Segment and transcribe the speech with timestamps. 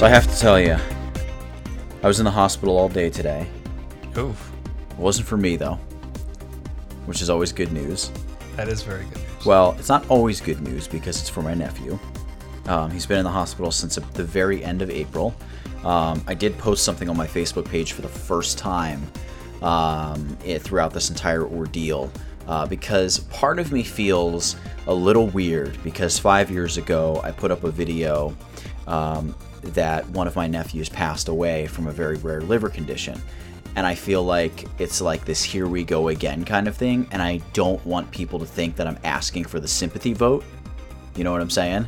[0.00, 0.78] So I have to tell you,
[2.02, 3.46] I was in the hospital all day today.
[4.16, 4.50] Oof.
[4.92, 5.74] It wasn't for me though,
[7.04, 8.10] which is always good news.
[8.56, 9.44] That is very good news.
[9.44, 11.98] Well, it's not always good news because it's for my nephew.
[12.64, 15.34] Um, he's been in the hospital since the very end of April.
[15.84, 19.06] Um, I did post something on my Facebook page for the first time
[19.60, 22.10] um, it, throughout this entire ordeal
[22.48, 24.56] uh, because part of me feels
[24.86, 28.34] a little weird because five years ago I put up a video
[28.86, 33.20] um, that one of my nephews passed away from a very rare liver condition.
[33.76, 37.06] And I feel like it's like this here we go again kind of thing.
[37.12, 40.44] And I don't want people to think that I'm asking for the sympathy vote.
[41.14, 41.86] You know what I'm saying?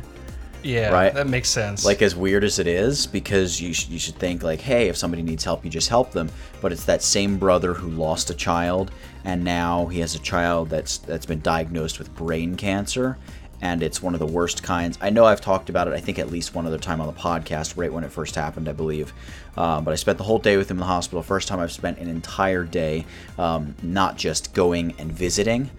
[0.65, 1.13] Yeah, Right.
[1.13, 1.83] that makes sense.
[1.83, 4.95] like as weird as it is because you, sh- you should think like hey if
[4.95, 6.29] somebody needs help you just help them
[6.61, 8.89] but it's that same brother who lost a child
[9.25, 13.17] and now he has a child that's that's been diagnosed with brain cancer
[13.63, 16.19] and it's one of the worst kinds i know i've talked about it i think
[16.19, 19.11] at least one other time on the podcast right when it first happened i believe
[19.57, 21.71] um, but i spent the whole day with him in the hospital first time i've
[21.71, 23.05] spent an entire day
[23.39, 25.71] um, not just going and visiting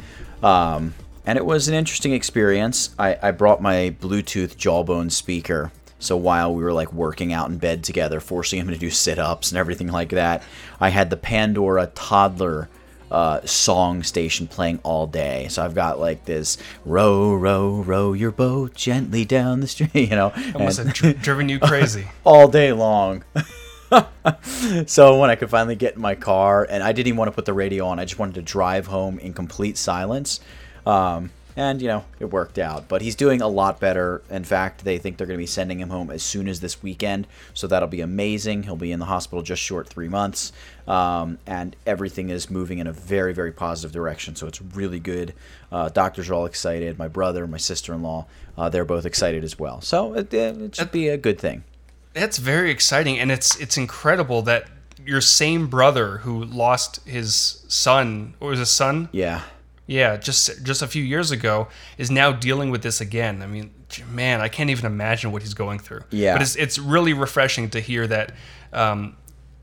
[0.42, 0.94] um,
[1.26, 2.94] and it was an interesting experience.
[2.98, 5.72] I, I brought my Bluetooth jawbone speaker.
[5.98, 9.18] So while we were like working out in bed together, forcing him to do sit
[9.18, 10.42] ups and everything like that,
[10.80, 12.68] I had the Pandora toddler
[13.14, 15.46] uh, song station playing all day.
[15.48, 20.08] So I've got like this row, row, row your boat gently down the street, you
[20.16, 22.08] know, Almost and- have dri- driven you crazy.
[22.24, 23.22] all day long.
[24.86, 27.34] so when I could finally get in my car, and I didn't even want to
[27.34, 30.40] put the radio on, I just wanted to drive home in complete silence.
[30.86, 32.88] Um, and you know it worked out.
[32.88, 34.22] But he's doing a lot better.
[34.30, 36.82] In fact, they think they're going to be sending him home as soon as this
[36.82, 38.64] weekend, so that'll be amazing.
[38.64, 40.52] He'll be in the hospital just short three months,
[40.86, 44.36] um, and everything is moving in a very very positive direction.
[44.36, 45.34] So it's really good.
[45.70, 46.98] Uh, doctors are all excited.
[46.98, 49.80] My brother, my sister-in-law, uh, they're both excited as well.
[49.80, 51.64] So it, it should be a good thing.
[52.12, 54.68] That's very exciting, and it's it's incredible that
[55.06, 59.08] your same brother who lost his son, or was a son?
[59.12, 59.42] Yeah.
[59.86, 61.68] Yeah, just just a few years ago,
[61.98, 63.42] is now dealing with this again.
[63.42, 63.70] I mean,
[64.10, 66.02] man, I can't even imagine what he's going through.
[66.10, 66.34] Yeah.
[66.34, 68.32] but it's it's really refreshing to hear that
[68.72, 69.16] um,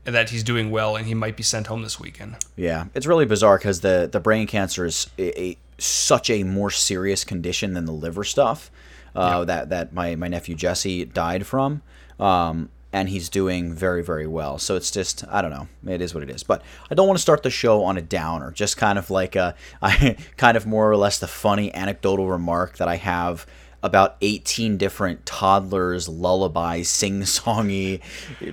[0.04, 2.36] that he's doing well and he might be sent home this weekend.
[2.56, 6.70] Yeah, it's really bizarre because the the brain cancer is a, a, such a more
[6.70, 8.70] serious condition than the liver stuff
[9.14, 11.82] uh, that that my my nephew Jesse died from.
[12.18, 14.58] Um, and he's doing very very well.
[14.58, 15.68] So it's just I don't know.
[15.86, 16.42] It is what it is.
[16.42, 18.50] But I don't want to start the show on a downer.
[18.50, 22.78] Just kind of like a I kind of more or less the funny anecdotal remark
[22.78, 23.46] that I have
[23.84, 28.00] about 18 different toddlers lullaby sing-songy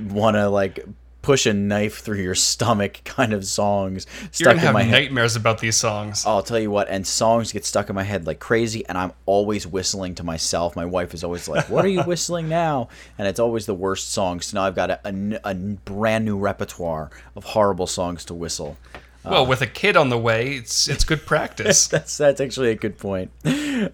[0.10, 0.84] want to like
[1.22, 4.92] push a knife through your stomach kind of songs stuck in my head.
[4.92, 6.26] nightmares about these songs.
[6.26, 9.14] I'll tell you what, and songs get stuck in my head like crazy, and I'm
[9.26, 10.76] always whistling to myself.
[10.76, 14.12] My wife is always like, "What are you whistling now?" And it's always the worst
[14.12, 14.48] songs.
[14.48, 18.78] So now I've got a a brand new repertoire of horrible songs to whistle.
[19.24, 21.88] well, uh, with a kid on the way, it's it's good practice.
[21.94, 23.32] That's that's actually a good point.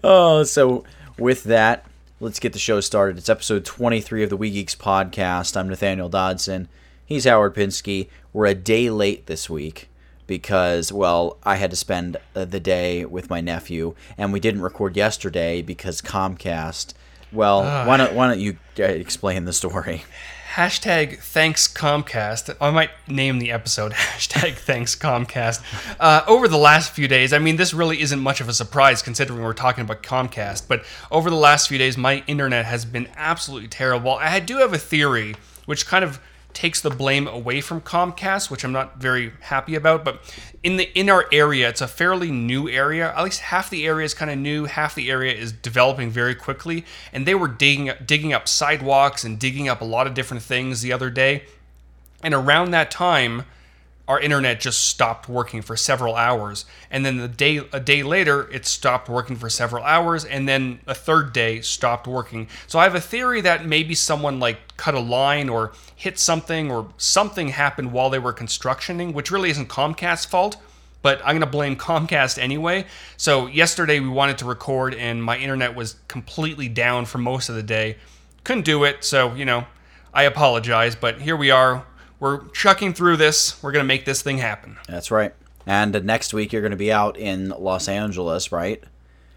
[0.04, 0.84] Oh, so
[1.18, 1.84] with that,
[2.20, 3.18] let's get the show started.
[3.18, 5.56] It's episode 23 of the We Geeks podcast.
[5.56, 6.68] I'm Nathaniel Dodson.
[7.06, 8.08] He's Howard Pinsky.
[8.32, 9.88] We're a day late this week
[10.26, 14.62] because, well, I had to spend uh, the day with my nephew, and we didn't
[14.62, 16.94] record yesterday because Comcast.
[17.30, 20.02] Well, why don't why don't you uh, explain the story?
[20.54, 22.56] Hashtag thanks Comcast.
[22.60, 25.62] I might name the episode hashtag thanks Comcast.
[26.00, 29.00] Uh, over the last few days, I mean, this really isn't much of a surprise
[29.00, 33.08] considering we're talking about Comcast, but over the last few days, my internet has been
[33.16, 34.12] absolutely terrible.
[34.12, 35.36] I do have a theory
[35.66, 36.20] which kind of
[36.56, 40.06] takes the blame away from Comcast, which I'm not very happy about.
[40.06, 40.22] But
[40.62, 43.14] in the in our area, it's a fairly new area.
[43.14, 46.34] At least half the area is kind of new, half the area is developing very
[46.34, 46.86] quickly.
[47.12, 50.80] And they were digging digging up sidewalks and digging up a lot of different things
[50.80, 51.44] the other day.
[52.22, 53.44] And around that time,
[54.08, 56.64] our internet just stopped working for several hours.
[56.90, 60.24] And then the day a day later it stopped working for several hours.
[60.24, 62.48] And then a third day stopped working.
[62.66, 66.70] So i have a theory that maybe someone like cut a line or hit something
[66.70, 70.56] or something happened while they were constructioning which really isn't comcast's fault
[71.02, 72.86] but i'm going to blame comcast anyway.
[73.16, 77.54] So yesterday we wanted to record and my internet was completely down for most of
[77.54, 77.96] the day.
[78.44, 79.66] Couldn't do it so you know
[80.14, 81.84] i apologize but here we are
[82.20, 83.62] we're chucking through this.
[83.62, 84.78] We're going to make this thing happen.
[84.88, 85.34] That's right.
[85.66, 88.82] And next week you're going to be out in Los Angeles, right?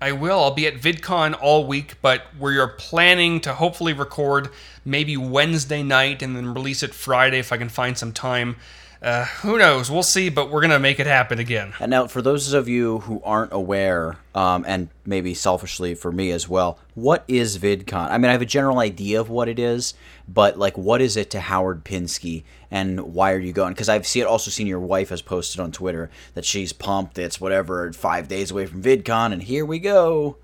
[0.02, 0.40] I will.
[0.40, 4.50] I'll be at VidCon all week, but we are planning to hopefully record
[4.86, 8.56] maybe Wednesday night and then release it Friday if I can find some time.
[9.02, 9.90] Uh, who knows?
[9.90, 11.74] We'll see, but we're gonna make it happen again.
[11.80, 16.32] And now, for those of you who aren't aware, um, and maybe selfishly for me
[16.32, 18.10] as well, what is VidCon?
[18.12, 19.94] I mean, I have a general idea of what it is,
[20.28, 23.74] but like, what is it to Howard Pinsky, and why are you going?
[23.74, 27.18] Because I've seen also seen your wife has posted on Twitter that she's pumped.
[27.18, 30.36] It's whatever five days away from VidCon, and here we go.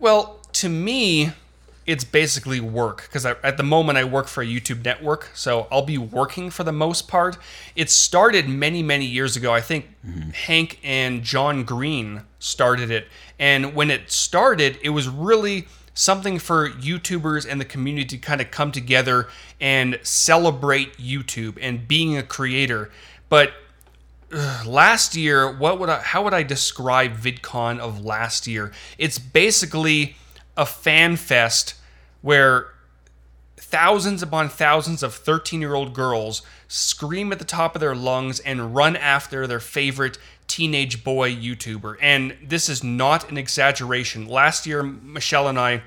[0.00, 1.32] Well, to me,
[1.86, 5.84] it's basically work because at the moment I work for a YouTube network, so I'll
[5.84, 7.38] be working for the most part.
[7.74, 9.52] It started many, many years ago.
[9.52, 10.30] I think mm-hmm.
[10.30, 13.08] Hank and John Green started it.
[13.38, 18.40] And when it started, it was really something for YouTubers and the community to kind
[18.40, 19.28] of come together
[19.60, 22.90] and celebrate YouTube and being a creator.
[23.28, 23.52] But
[24.32, 28.72] ugh, last year, what would I how would I describe VidCon of last year?
[28.98, 30.16] It's basically
[30.56, 31.74] a fan fest
[32.20, 32.68] where
[33.56, 38.40] thousands upon thousands of 13 year old girls scream at the top of their lungs
[38.40, 41.96] and run after their favorite teenage boy YouTuber.
[42.00, 44.26] And this is not an exaggeration.
[44.26, 45.82] Last year, Michelle and I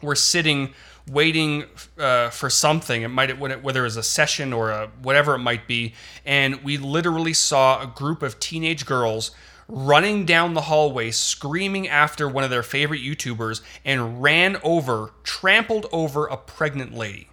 [0.00, 0.72] were sitting
[1.10, 1.64] waiting
[1.98, 3.02] uh, for something.
[3.02, 5.94] It might whether it was a session or a, whatever it might be,
[6.24, 9.32] and we literally saw a group of teenage girls
[9.70, 15.86] running down the hallway screaming after one of their favorite YouTubers and ran over, trampled
[15.92, 17.28] over a pregnant lady.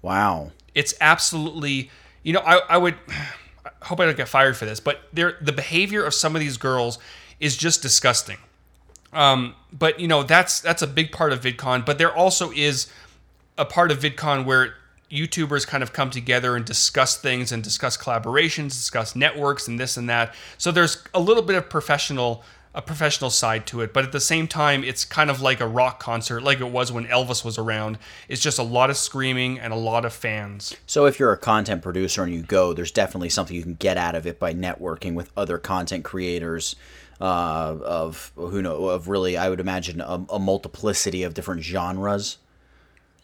[0.00, 0.52] Wow.
[0.74, 1.90] It's absolutely,
[2.22, 5.36] you know, I, I would I hope I don't get fired for this, but there
[5.40, 6.98] the behavior of some of these girls
[7.40, 8.38] is just disgusting.
[9.12, 11.84] Um, but you know that's that's a big part of VidCon.
[11.84, 12.86] But there also is
[13.58, 14.74] a part of VidCon where
[15.10, 19.96] YouTubers kind of come together and discuss things and discuss collaborations, discuss networks and this
[19.96, 20.34] and that.
[20.56, 24.20] So there's a little bit of professional a professional side to it, but at the
[24.20, 27.58] same time it's kind of like a rock concert like it was when Elvis was
[27.58, 27.98] around.
[28.28, 30.76] It's just a lot of screaming and a lot of fans.
[30.86, 33.96] So if you're a content producer and you go, there's definitely something you can get
[33.96, 36.76] out of it by networking with other content creators
[37.20, 42.38] uh, of who know of really I would imagine a, a multiplicity of different genres.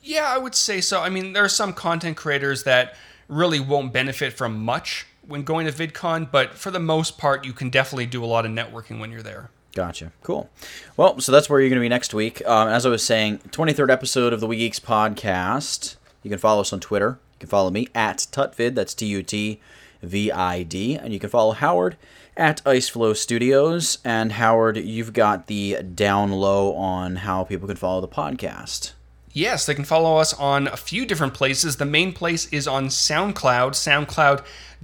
[0.06, 1.02] Yeah, I would say so.
[1.02, 2.94] I mean, there are some content creators that
[3.28, 7.52] really won't benefit from much when going to VidCon, but for the most part, you
[7.52, 9.50] can definitely do a lot of networking when you're there.
[9.74, 10.12] Gotcha.
[10.22, 10.48] Cool.
[10.96, 12.40] Well, so that's where you're going to be next week.
[12.46, 15.96] Um, as I was saying, 23rd episode of the We Geeks podcast.
[16.22, 17.18] You can follow us on Twitter.
[17.34, 18.76] You can follow me at Tutvid.
[18.76, 19.60] That's T U T
[20.02, 20.94] V I D.
[20.94, 21.96] And you can follow Howard
[22.36, 23.98] at Iceflow Studios.
[24.04, 28.92] And Howard, you've got the down low on how people can follow the podcast.
[29.36, 31.76] Yes, they can follow us on a few different places.
[31.76, 33.72] The main place is on SoundCloud,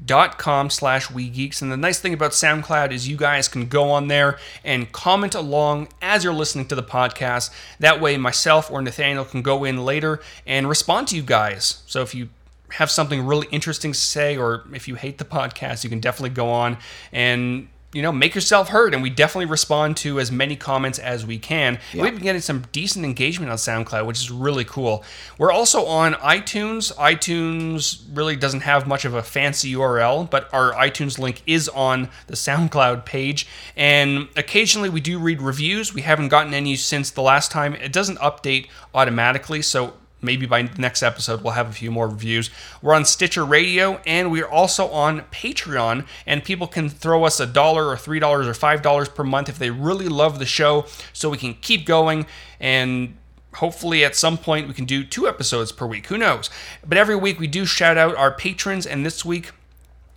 [0.04, 1.62] soundcloud.com slash WeGeeks.
[1.62, 5.34] And the nice thing about SoundCloud is you guys can go on there and comment
[5.34, 7.48] along as you're listening to the podcast.
[7.78, 11.82] That way, myself or Nathaniel can go in later and respond to you guys.
[11.86, 12.28] So if you
[12.72, 16.28] have something really interesting to say, or if you hate the podcast, you can definitely
[16.28, 16.76] go on
[17.10, 21.26] and you know, make yourself heard, and we definitely respond to as many comments as
[21.26, 21.78] we can.
[21.92, 22.02] Yeah.
[22.02, 25.04] We've been getting some decent engagement on SoundCloud, which is really cool.
[25.36, 26.94] We're also on iTunes.
[26.96, 32.08] iTunes really doesn't have much of a fancy URL, but our iTunes link is on
[32.28, 33.46] the SoundCloud page.
[33.76, 35.92] And occasionally we do read reviews.
[35.92, 37.74] We haven't gotten any since the last time.
[37.74, 42.50] It doesn't update automatically, so maybe by next episode we'll have a few more reviews.
[42.80, 47.46] We're on Stitcher Radio and we're also on Patreon and people can throw us a
[47.46, 50.86] dollar or three dollars or five dollars per month if they really love the show
[51.12, 52.26] so we can keep going
[52.60, 53.16] and
[53.56, 56.48] hopefully at some point we can do two episodes per week who knows
[56.86, 59.50] but every week we do shout out our patrons and this week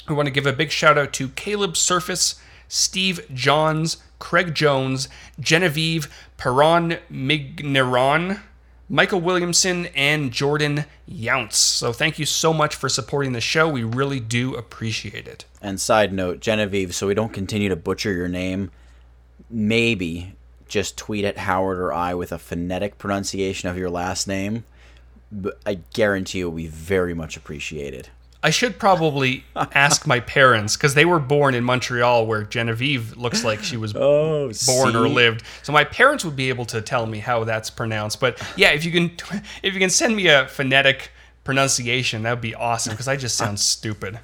[0.08, 2.36] we want to give a big shout out to caleb surface
[2.70, 5.10] steve johns craig jones
[5.40, 6.08] genevieve
[6.38, 8.40] perron migneron
[8.88, 11.54] Michael Williamson, and Jordan Younts.
[11.54, 13.68] So thank you so much for supporting the show.
[13.68, 15.46] We really do appreciate it.
[15.62, 18.70] And side note, Genevieve, so we don't continue to butcher your name,
[19.50, 20.36] maybe
[20.68, 24.66] just tweet at Howard or I with a phonetic pronunciation of your last name.
[25.66, 28.10] I guarantee it will be very much appreciated.
[28.46, 33.44] I should probably ask my parents because they were born in Montreal, where Genevieve looks
[33.44, 34.96] like she was oh, born see?
[34.96, 35.42] or lived.
[35.64, 38.20] So my parents would be able to tell me how that's pronounced.
[38.20, 39.18] But yeah, if you can,
[39.64, 41.10] if you can send me a phonetic
[41.44, 44.20] pronunciation, that would be awesome because I just sound stupid.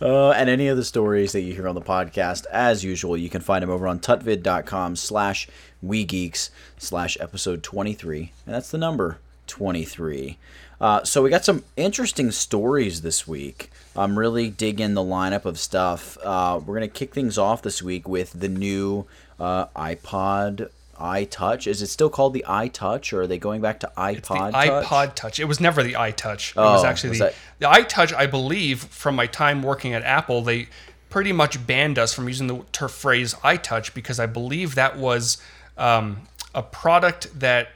[0.00, 3.28] Uh, and any of the stories that you hear on the podcast, as usual, you
[3.28, 5.48] can find them over on tutvid.com slash
[5.84, 8.32] wegeeks slash episode 23.
[8.46, 10.38] And that's the number 23.
[10.80, 13.70] Uh, so we got some interesting stories this week.
[13.96, 16.18] I'm really digging the lineup of stuff.
[16.22, 19.06] Uh, we're gonna kick things off this week with the new
[19.40, 20.68] uh, iPod
[21.00, 21.66] iTouch.
[21.66, 24.16] Is it still called the iTouch, or are they going back to iPod?
[24.16, 24.54] It's the Touch?
[24.84, 25.40] iPod Touch.
[25.40, 26.50] It was never the iTouch.
[26.50, 29.94] It Oh, was actually was the, that- the iTouch, I believe, from my time working
[29.94, 30.68] at Apple, they
[31.10, 35.38] pretty much banned us from using the phrase iTouch because I believe that was
[35.78, 36.22] um,
[36.54, 37.68] a product that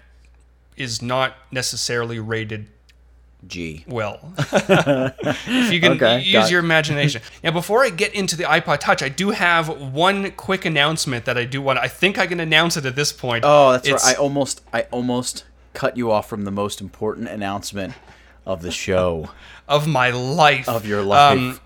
[0.76, 2.66] is not necessarily rated
[3.46, 3.84] G.
[3.88, 4.34] well.
[4.38, 7.22] if you can Okay, use your imagination.
[7.42, 11.38] Now, before I get into the iPod Touch, I do have one quick announcement that
[11.38, 11.78] I do want.
[11.78, 13.44] I think I can announce it at this point.
[13.46, 14.16] Oh, that's It's- right.
[14.16, 17.94] I almost, I almost cut you off from the most important announcement
[18.44, 19.30] of the show.
[19.68, 20.68] of my life.
[20.68, 21.38] Of your life.
[21.38, 21.60] Um,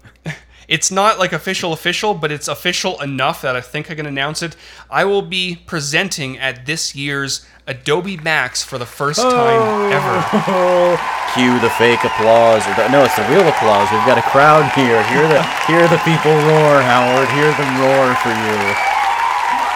[0.68, 4.42] it's not like official official, but it's official enough that I think I can announce
[4.42, 4.56] it.
[4.90, 9.30] I will be presenting at this year's Adobe Max for the first Oh.
[9.30, 10.97] time ever.
[11.35, 12.62] Cue the fake applause.
[12.92, 13.90] No, it's the real applause.
[13.90, 15.02] We've got a crowd here.
[15.11, 17.28] Hear the, hear the people roar, Howard.
[17.30, 18.59] Hear them roar for you.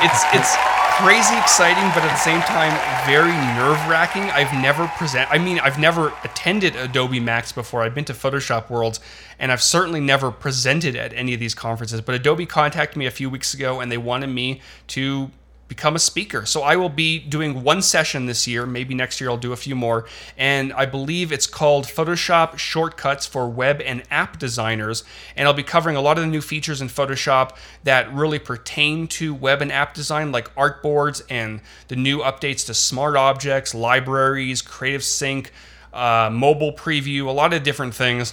[0.00, 0.54] It's it's
[1.02, 2.71] crazy exciting, but at the same time
[3.07, 4.25] very nerve wracking.
[4.30, 5.28] I've never present.
[5.30, 7.83] I mean, I've never attended Adobe Max before.
[7.83, 9.00] I've been to Photoshop Worlds,
[9.38, 12.00] and I've certainly never presented at any of these conferences.
[12.00, 15.30] But Adobe contacted me a few weeks ago, and they wanted me to
[15.68, 16.47] become a speaker.
[16.47, 18.66] So I will be doing one session this year.
[18.66, 20.07] Maybe next year I'll do a few more.
[20.37, 25.04] And I believe it's called Photoshop Shortcuts for Web and App Designers.
[25.37, 29.07] And I'll be covering a lot of the new features in Photoshop that really pertain
[29.09, 34.62] to web and app design, like artboards and the new updates to smart objects, libraries,
[34.62, 35.52] Creative Sync,
[35.92, 38.33] uh, mobile preview, a lot of different things.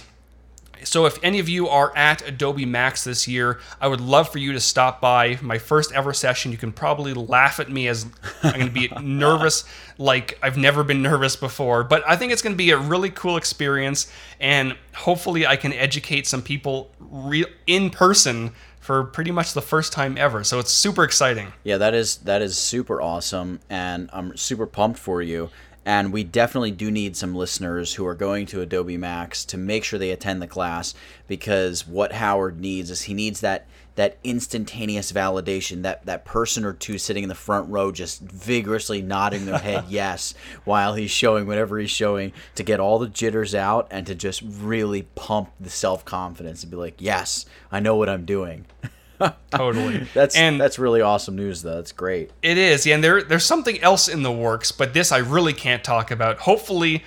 [0.84, 4.38] So if any of you are at Adobe Max this year, I would love for
[4.38, 6.52] you to stop by my first ever session.
[6.52, 8.06] You can probably laugh at me as
[8.42, 9.64] I'm going to be nervous
[9.98, 13.10] like I've never been nervous before, but I think it's going to be a really
[13.10, 18.52] cool experience and hopefully I can educate some people re- in person
[18.86, 20.44] for pretty much the first time ever.
[20.44, 21.52] So it's super exciting.
[21.64, 25.50] Yeah, that is that is super awesome, and I'm super pumped for you.
[25.86, 29.84] And we definitely do need some listeners who are going to Adobe Max to make
[29.84, 30.94] sure they attend the class
[31.28, 36.72] because what Howard needs is he needs that that instantaneous validation, that that person or
[36.72, 41.46] two sitting in the front row just vigorously nodding their head yes while he's showing
[41.46, 45.70] whatever he's showing to get all the jitters out and to just really pump the
[45.70, 48.66] self confidence and be like, yes, I know what I'm doing.
[49.50, 50.06] Totally.
[50.14, 51.76] That's and that's really awesome news though.
[51.76, 52.30] That's great.
[52.42, 55.52] It is, yeah, and there there's something else in the works, but this I really
[55.52, 56.38] can't talk about.
[56.40, 57.04] Hopefully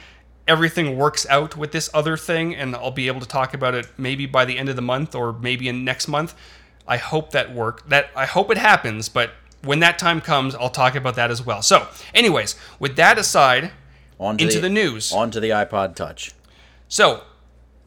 [0.47, 3.87] everything works out with this other thing and I'll be able to talk about it
[3.97, 6.33] maybe by the end of the month or maybe in next month.
[6.87, 10.69] I hope that work that I hope it happens, but when that time comes, I'll
[10.69, 11.61] talk about that as well.
[11.61, 13.71] So, anyways, with that aside,
[14.17, 15.11] onto into the news.
[15.11, 16.31] onto the iPod Touch.
[16.87, 17.23] So,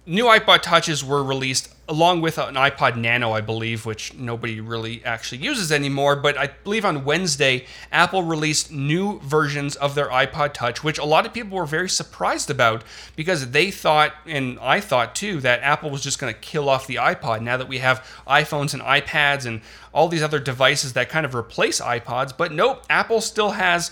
[0.07, 5.05] new iPod Touches were released along with an iPod Nano, I believe, which nobody really
[5.05, 6.17] actually uses anymore.
[6.17, 11.05] But I believe on Wednesday, Apple released new versions of their iPod Touch, which a
[11.05, 12.83] lot of people were very surprised about
[13.15, 16.87] because they thought, and I thought too, that Apple was just going to kill off
[16.87, 19.61] the iPod now that we have iPhones and iPads and
[19.93, 22.35] all these other devices that kind of replace iPods.
[22.35, 23.91] But nope, Apple still has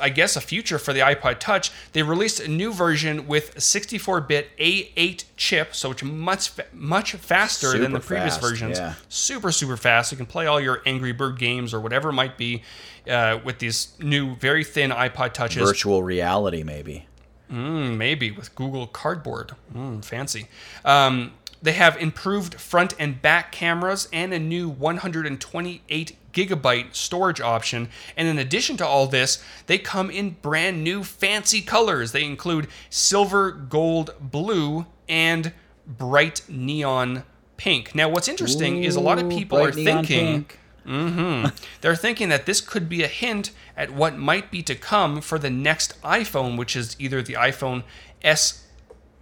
[0.00, 1.70] I guess a future for the iPod Touch.
[1.92, 7.78] They released a new version with a 64-bit A8 chip, so it's much much faster
[7.78, 8.78] than the previous fast, versions.
[8.78, 8.94] yeah.
[9.08, 10.12] Super super fast.
[10.12, 12.62] You can play all your Angry Bird games or whatever it might be
[13.08, 15.62] uh, with these new very thin iPod Touches.
[15.62, 17.06] Virtual reality, maybe.
[17.50, 19.52] Mm, maybe with Google Cardboard.
[19.74, 20.48] Mm, fancy.
[20.84, 27.88] Um, they have improved front and back cameras and a new 128 gigabyte storage option.
[28.16, 32.12] And in addition to all this, they come in brand new fancy colors.
[32.12, 35.52] They include silver, gold, blue, and
[35.86, 37.24] bright neon
[37.56, 37.94] pink.
[37.94, 40.44] Now, what's interesting is a lot of people are thinking.
[40.44, 40.58] pink.
[40.86, 41.48] Mm-hmm.
[41.82, 45.38] They're thinking that this could be a hint at what might be to come for
[45.38, 47.84] the next iPhone, which is either the iPhone
[48.22, 48.64] S.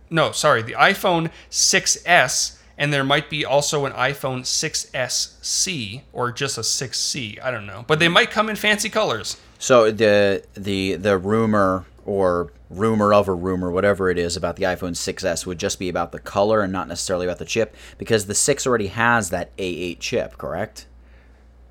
[0.08, 6.58] No, sorry, the iPhone 6S, and there might be also an iPhone 6SC or just
[6.58, 7.42] a 6C.
[7.42, 9.36] I don't know, but they might come in fancy colors.
[9.58, 14.64] So the the the rumor or rumor of a rumor, whatever it is about the
[14.64, 18.26] iPhone 6s would just be about the color and not necessarily about the chip because
[18.26, 20.86] the 6 already has that A8 chip, correct?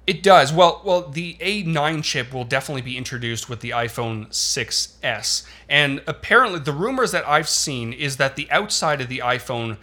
[0.07, 0.53] It does.
[0.53, 5.47] Well, well, the A9 chip will definitely be introduced with the iPhone 6s.
[5.67, 9.77] And apparently the rumors that I've seen is that the outside of the iPhone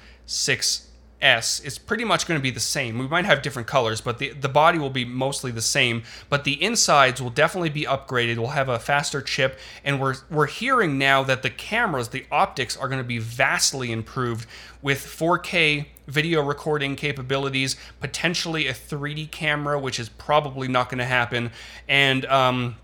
[1.22, 2.98] 6s is pretty much going to be the same.
[2.98, 6.44] We might have different colors, but the the body will be mostly the same, but
[6.44, 8.38] the insides will definitely be upgraded.
[8.38, 12.76] We'll have a faster chip and we're we're hearing now that the cameras, the optics
[12.76, 14.46] are going to be vastly improved
[14.82, 21.04] with 4K video recording capabilities, potentially a 3D camera, which is probably not going to
[21.04, 21.52] happen,
[21.88, 22.76] and um,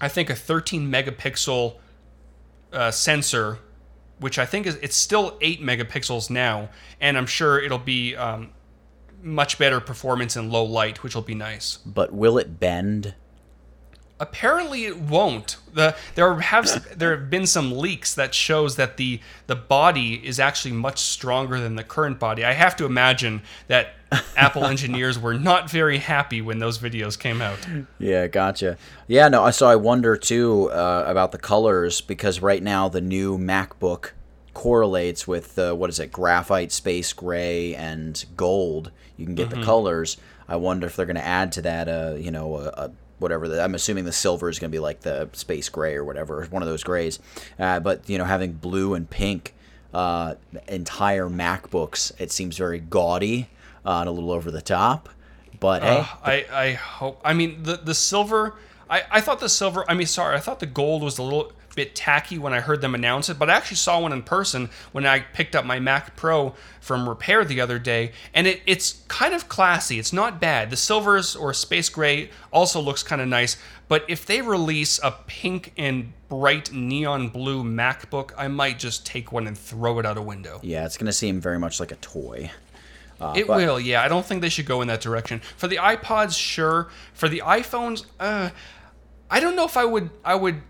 [0.00, 1.76] I think, a 13 megapixel
[2.72, 3.58] uh, sensor,
[4.20, 6.70] which I think is it's still eight megapixels now,
[7.00, 8.50] and I'm sure it'll be um,
[9.22, 11.78] much better performance in low light, which will be nice.
[11.78, 13.14] But will it bend?
[14.20, 15.56] Apparently, it won't.
[15.72, 20.40] The there have there have been some leaks that shows that the the body is
[20.40, 22.44] actually much stronger than the current body.
[22.44, 23.94] I have to imagine that
[24.36, 27.58] Apple engineers were not very happy when those videos came out.
[27.98, 28.76] Yeah, gotcha.
[29.06, 29.50] Yeah, no.
[29.50, 34.10] So I wonder too uh, about the colors because right now the new MacBook
[34.54, 38.90] correlates with uh, what is it, graphite, space gray, and gold.
[39.16, 40.16] You can get the colors.
[40.48, 41.88] I wonder if they're going to add to that.
[41.88, 43.48] Uh, you know, a, a whatever.
[43.48, 46.44] The, I'm assuming the silver is going to be like the space gray or whatever,
[46.50, 47.18] one of those grays.
[47.58, 49.54] Uh, but you know, having blue and pink
[49.94, 50.34] uh,
[50.66, 53.48] entire MacBooks, it seems very gaudy
[53.84, 55.08] uh, and a little over the top.
[55.60, 57.20] But hey, I, I hope.
[57.24, 58.54] I mean, the the silver.
[58.90, 59.84] I, I thought the silver.
[59.88, 60.36] I mean, sorry.
[60.36, 63.38] I thought the gold was a little bit tacky when I heard them announce it,
[63.38, 67.08] but I actually saw one in person when I picked up my Mac Pro from
[67.08, 69.98] repair the other day, and it, it's kind of classy.
[69.98, 70.70] It's not bad.
[70.70, 73.56] The silvers or space gray also looks kind of nice,
[73.86, 79.30] but if they release a pink and bright neon blue MacBook, I might just take
[79.30, 80.58] one and throw it out a window.
[80.62, 82.50] yeah, it's going to seem very much like a toy.
[83.20, 84.02] Uh, It but- will, yeah.
[84.02, 85.40] I don't think they should go in that direction.
[85.56, 86.88] For the iPods, sure.
[87.14, 88.50] For the iPhones, uh,
[89.30, 90.10] I don't know if I would.
[90.24, 90.62] I would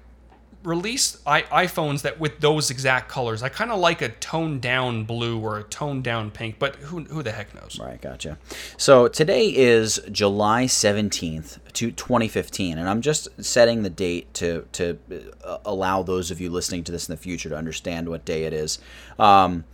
[0.65, 3.43] release I- iPhones that with those exact colors.
[3.43, 7.05] I kind of like a toned down blue or a toned down pink, but who
[7.05, 7.79] who the heck knows?
[7.81, 8.39] Right, gotcha.
[8.77, 14.99] So today is July 17th, to 2015, and I'm just setting the date to, to
[15.45, 18.45] uh, allow those of you listening to this in the future to understand what day
[18.45, 18.81] it is.
[19.17, 19.65] Um,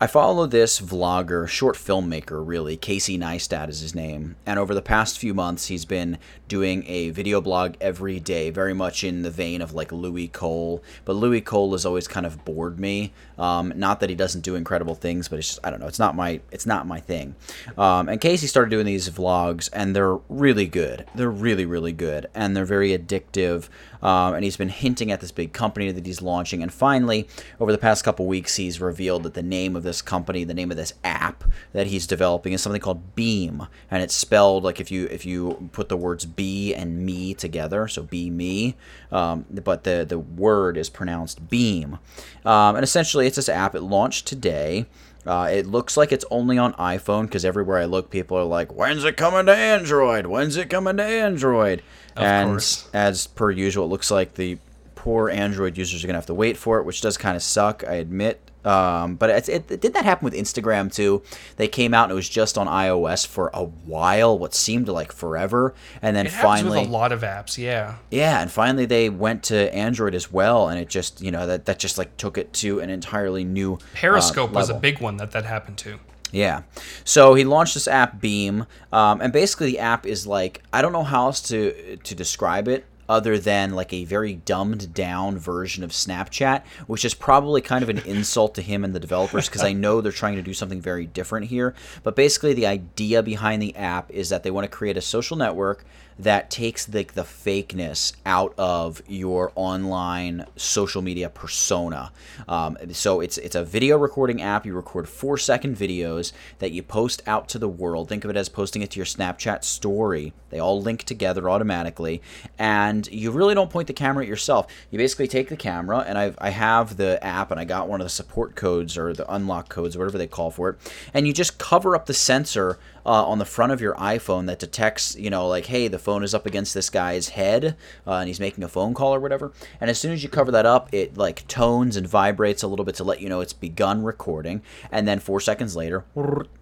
[0.00, 2.76] I follow this vlogger, short filmmaker, really.
[2.76, 4.36] Casey Neistat is his name.
[4.44, 8.74] And over the past few months, he's been doing a video blog every day, very
[8.74, 10.82] much in the vein of like Louis Cole.
[11.04, 13.12] But Louis Cole has always kind of bored me.
[13.38, 15.86] Um, not that he doesn't do incredible things, but it's just, I don't know.
[15.86, 17.34] It's not my it's not my thing.
[17.76, 21.06] Um, and Casey started doing these vlogs, and they're really good.
[21.14, 23.68] They're really really good, and they're very addictive.
[24.02, 26.62] Um, and he's been hinting at this big company that he's launching.
[26.62, 27.26] And finally,
[27.58, 30.70] over the past couple weeks, he's revealed that the name of this company, the name
[30.70, 34.90] of this app that he's developing, is something called Beme, and it's spelled like if
[34.90, 38.76] you if you put the words "be" and "me" together, so "be me,"
[39.10, 41.98] um, but the the word is pronounced "beam."
[42.44, 43.74] Um, and essentially, it's this app.
[43.74, 44.86] It launched today.
[45.26, 48.74] Uh, it looks like it's only on iPhone because everywhere I look, people are like,
[48.74, 50.26] "When's it coming to Android?
[50.26, 51.82] When's it coming to Android?"
[52.16, 52.88] and course.
[52.92, 54.58] as per usual, it looks like the
[54.94, 57.84] poor Android users are gonna have to wait for it, which does kind of suck.
[57.88, 58.43] I admit.
[58.64, 61.22] Um, but it's, it, did that happen with Instagram too?
[61.56, 65.12] They came out and it was just on iOS for a while, what seemed like
[65.12, 67.96] forever, and then It finally, a lot of apps, yeah.
[68.10, 71.66] yeah, and finally they went to Android as well, and it just you know that
[71.66, 75.16] that just like took it to an entirely new uh, Periscope was a big one
[75.18, 75.98] that that happened to.
[76.32, 76.62] Yeah.
[77.04, 80.92] So he launched this app Beme, um, and basically the app is like I don't
[80.92, 85.84] know how else to to describe it other than like a very dumbed down version
[85.84, 89.62] of Snapchat, which is probably kind of an insult to him and the developers because
[89.62, 91.74] I know they're trying to do something very different here.
[92.02, 95.36] But basically the idea behind the app is that they want to create a social
[95.36, 95.84] network
[96.18, 102.12] that takes the, the fakeness out of your online social media persona.
[102.48, 104.66] Um, so it's it's a video recording app.
[104.66, 108.08] You record four second videos that you post out to the world.
[108.08, 110.32] Think of it as posting it to your Snapchat story.
[110.50, 112.22] They all link together automatically,
[112.58, 114.66] and you really don't point the camera at yourself.
[114.90, 118.00] You basically take the camera, and I I have the app, and I got one
[118.00, 120.76] of the support codes or the unlock codes, whatever they call for it,
[121.12, 124.58] and you just cover up the sensor uh, on the front of your iPhone that
[124.58, 128.28] detects, you know, like, hey, the phone is up against this guy's head uh, and
[128.28, 129.52] he's making a phone call or whatever.
[129.80, 132.84] And as soon as you cover that up, it like tones and vibrates a little
[132.84, 134.62] bit to let you know it's begun recording.
[134.90, 136.04] And then four seconds later,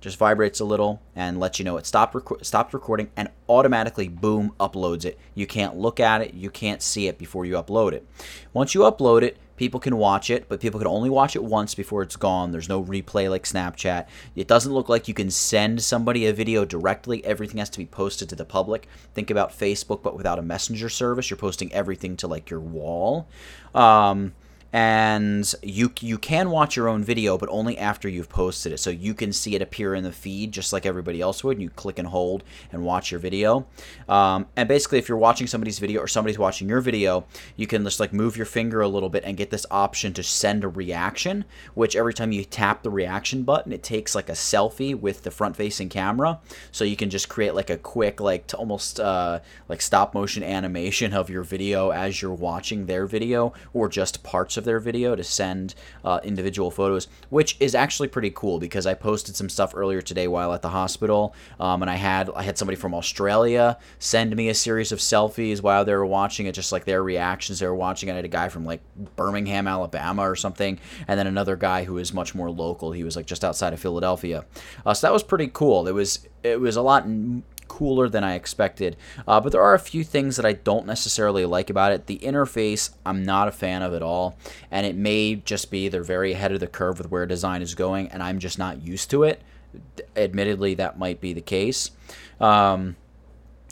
[0.01, 4.09] just vibrates a little and lets you know it stopped reco- stopped recording and automatically,
[4.09, 5.19] boom, uploads it.
[5.35, 8.07] You can't look at it, you can't see it before you upload it.
[8.53, 11.77] Once you upload it, People can watch it, but people can only watch it once
[11.77, 12.51] before it's gone.
[12.51, 14.09] There's no replay like Snapchat.
[14.35, 17.25] It doesn't look like you can send somebody a video directly.
[17.25, 18.89] Everything has to be posted to the public.
[19.15, 21.31] Think about Facebook, but without a messenger service.
[21.31, 23.29] You're posting everything to like your wall.
[23.73, 24.35] Um,
[24.73, 28.79] and you you can watch your own video, but only after you've posted it.
[28.79, 31.57] So you can see it appear in the feed just like everybody else would.
[31.57, 33.67] And you click and hold and watch your video.
[34.09, 37.85] Um, and basically, if you're watching somebody's video or somebody's watching your video, you can
[37.85, 40.69] just like move your finger a little bit and get this option to send a
[40.69, 41.45] reaction.
[41.75, 45.31] Which every time you tap the reaction button, it takes like a selfie with the
[45.31, 46.41] front-facing camera.
[46.71, 50.43] So you can just create like a quick like to almost uh, like stop motion
[50.43, 55.15] animation of your video as you're watching their video or just parts of their video
[55.15, 59.75] to send uh, individual photos, which is actually pretty cool because I posted some stuff
[59.75, 63.79] earlier today while at the hospital, um, and I had I had somebody from Australia
[63.99, 67.59] send me a series of selfies while they were watching it, just like their reactions
[67.59, 68.11] they were watching.
[68.11, 68.81] I had a guy from like
[69.17, 72.93] Birmingham, Alabama, or something, and then another guy who is much more local.
[72.93, 74.45] He was like just outside of Philadelphia,
[74.87, 75.87] uh, so that was pretty cool.
[75.89, 77.07] It was it was a lot
[77.73, 78.99] cooler than I expected.
[79.27, 82.07] Uh, but there are a few things that I don't necessarily like about it.
[82.07, 84.37] The interface, I'm not a fan of at all,
[84.71, 87.75] and it may just be they're very ahead of the curve with where design is
[87.75, 89.41] going, and I'm just not used to it.
[90.15, 91.93] Admittedly, that might be the case.
[92.39, 92.97] Um,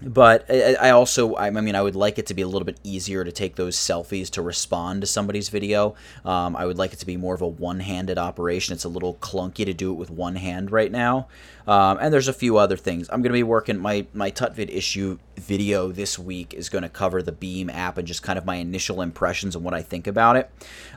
[0.02, 3.24] but I also, I mean, I would like it to be a little bit easier
[3.24, 5.94] to take those selfies to respond to somebody's video.
[6.24, 8.72] Um, I would like it to be more of a one-handed operation.
[8.72, 11.28] It's a little clunky to do it with one hand right now.
[11.66, 13.08] Um, and there's a few other things.
[13.10, 16.88] I'm going to be working my my Tutvid issue video this week is going to
[16.88, 20.06] cover the Beme app and just kind of my initial impressions and what I think
[20.06, 20.50] about it.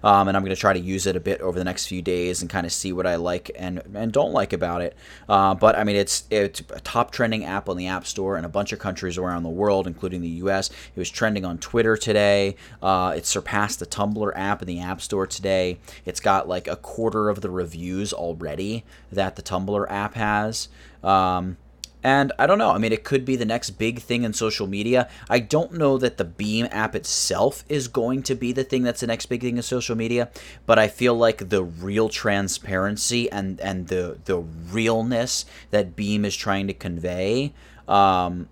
[0.04, 2.02] Um, and I'm going to try to use it a bit over the next few
[2.02, 4.96] days and kind of see what I like and and don't like about it.
[5.28, 8.46] Uh, but I mean, it's it's a top trending app on the App Store in
[8.46, 10.70] a bunch of countries around the world, including the U.S.
[10.70, 12.56] It was trending on Twitter today.
[12.82, 15.80] Uh, it surpassed the Tumblr app in the App Store today.
[16.06, 20.68] It's got like a quarter of the reviews already that the Tumblr app has.
[21.04, 21.58] Um,
[22.04, 22.72] and I don't know.
[22.72, 25.10] I mean, it could be the next big thing in social media.
[25.30, 29.00] I don't know that the Beme app itself is going to be the thing that's
[29.00, 30.30] the next big thing in social media,
[30.66, 36.36] but I feel like the real transparency and and the the realness that Beme is
[36.36, 37.54] trying to convey
[37.88, 38.50] um,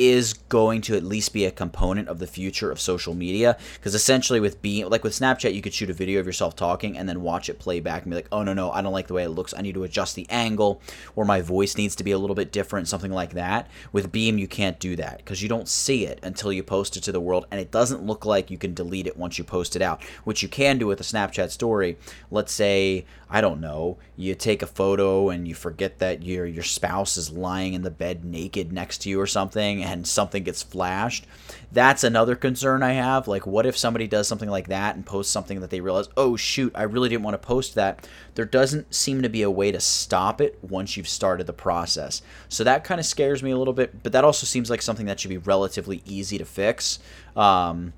[0.00, 3.58] is going to at least be a component of the future of social media.
[3.74, 6.96] Because essentially with being like with snapchat you could shoot a video of yourself talking
[6.96, 9.08] and then watch it play back and be like oh no no i don't like
[9.08, 9.52] the way it looks.
[9.52, 10.80] I need to adjust the angle
[11.16, 13.68] or my voice needs to be a little bit different something like that.
[13.92, 17.02] With Beme you can't do that because you don't see it until you post it
[17.02, 19.76] to the world and it doesn't look like you can delete it once you post
[19.76, 20.02] it out.
[20.24, 21.98] Which you can do with a snapchat story
[22.30, 26.62] let's say i don't know you take a photo and you forget that your your
[26.62, 30.62] spouse is lying in the bed naked next to you or something and something gets
[30.62, 31.26] flashed.
[31.72, 33.26] That's another concern I have.
[33.26, 36.36] Like, what if somebody does something like that and posts something that they realize, oh,
[36.36, 38.06] shoot, I really didn't want to post that?
[38.36, 42.22] There doesn't seem to be a way to stop it once you've started the process.
[42.48, 45.06] So that kind of scares me a little bit, but that also seems like something
[45.06, 47.00] that should be relatively easy to fix.
[47.36, 47.92] Um,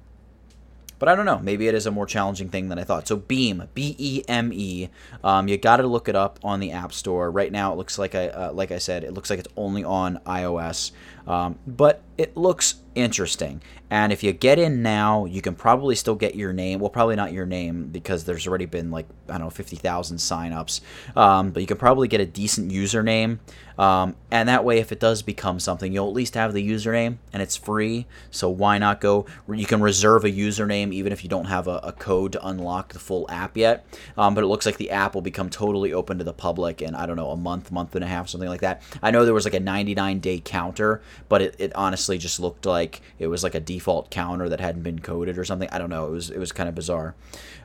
[1.02, 1.40] but I don't know.
[1.40, 3.08] Maybe it is a more challenging thing than I thought.
[3.08, 4.88] So Beme, B E M E.
[5.24, 7.28] Um, you got to look it up on the App Store.
[7.28, 9.82] Right now, it looks like I uh, like I said, it looks like it's only
[9.82, 10.92] on iOS.
[11.26, 13.62] Um, but it looks interesting.
[13.90, 16.78] And if you get in now, you can probably still get your name.
[16.78, 20.80] Well, probably not your name because there's already been like, I don't know, 50,000 signups.
[21.16, 23.38] Um, but you can probably get a decent username.
[23.78, 27.16] Um, and that way, if it does become something, you'll at least have the username
[27.32, 28.06] and it's free.
[28.30, 29.26] So why not go?
[29.50, 32.92] You can reserve a username even if you don't have a, a code to unlock
[32.92, 33.86] the full app yet.
[34.16, 36.94] Um, but it looks like the app will become totally open to the public in,
[36.94, 38.82] I don't know, a month, month and a half, something like that.
[39.02, 42.66] I know there was like a 99 day counter but it, it honestly just looked
[42.66, 45.68] like it was like a default counter that hadn't been coded or something.
[45.70, 46.06] I don't know.
[46.06, 47.14] It was it was kind of bizarre.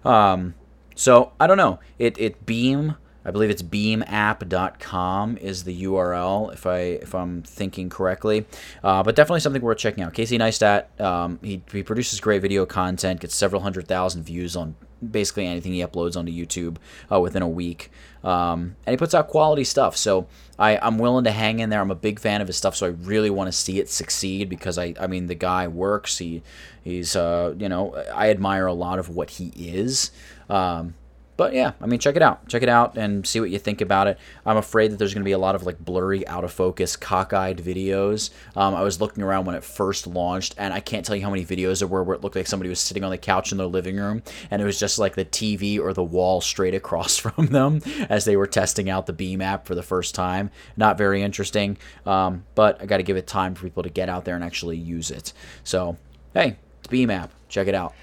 [0.04, 0.56] Um,
[0.96, 1.80] so I don't know.
[2.00, 2.96] It it Beme.
[3.26, 8.46] I believe it's beamapp.com is the URL if I if I'm thinking correctly.
[8.82, 10.14] Uh, but definitely something worth checking out.
[10.14, 14.76] Casey Neistat, um, he, he produces great video content, gets several hundred thousand views on
[15.12, 16.78] basically anything he uploads onto YouTube
[17.12, 17.92] uh, within a week.
[18.24, 19.96] Um, and he puts out quality stuff.
[19.96, 20.28] So
[20.60, 21.82] I, I'm willing to hang in there.
[21.82, 24.50] I'm a big fan of his stuff, so I really want to see it succeed
[24.50, 26.18] because I, I mean, the guy works.
[26.18, 26.44] He,
[26.84, 30.12] he's, uh, you know, I admire a lot of what he is.
[30.50, 30.96] Um,
[31.38, 32.48] but yeah, I mean, check it out.
[32.48, 34.18] Check it out and see what you think about it.
[34.46, 36.98] I'm afraid that there's going to be a lot of like blurry, out of focus,
[36.98, 38.32] cockeyed videos.
[38.56, 41.30] Um, I was looking around when it first launched, and I can't tell you how
[41.30, 43.60] many videos there were where it looked like somebody was sitting on the couch in
[43.60, 47.18] their living room, and it was just like the TV or the wall straight across
[47.18, 50.50] from them as they were testing out the Beme app for the first time.
[50.76, 54.10] Not very interesting, um, but I got to give it time for people to get
[54.10, 55.34] out there and actually use it.
[55.64, 55.98] So,
[56.34, 57.32] hey, it's Beme app.
[57.48, 57.94] Check it out.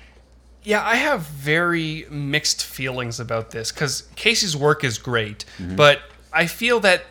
[0.64, 5.77] Yeah, I have very mixed feelings about this because Casey's work is great, mm-hmm.
[5.77, 6.00] but
[6.33, 7.05] I feel that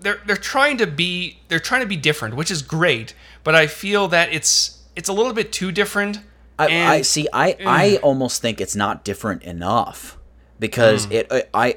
[0.00, 3.14] they're they're trying to be they're trying to be different, which is great.
[3.44, 6.18] But I feel that it's it's a little bit too different
[6.58, 7.28] I, And- I see.
[7.32, 10.18] I I almost think it's not different enough
[10.58, 11.30] because it.
[11.52, 11.76] I-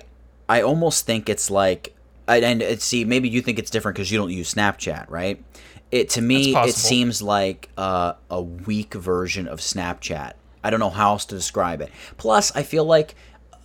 [0.50, 1.94] I almost think it's like.
[2.28, 5.44] I- And it, see, maybe you think it's different because you don't use Snapchat, right?
[5.92, 10.34] It to me, it seems like uh, a weak version of Snapchat.
[10.68, 11.90] I don't know how else to describe it.
[12.18, 13.16] Plus, I feel like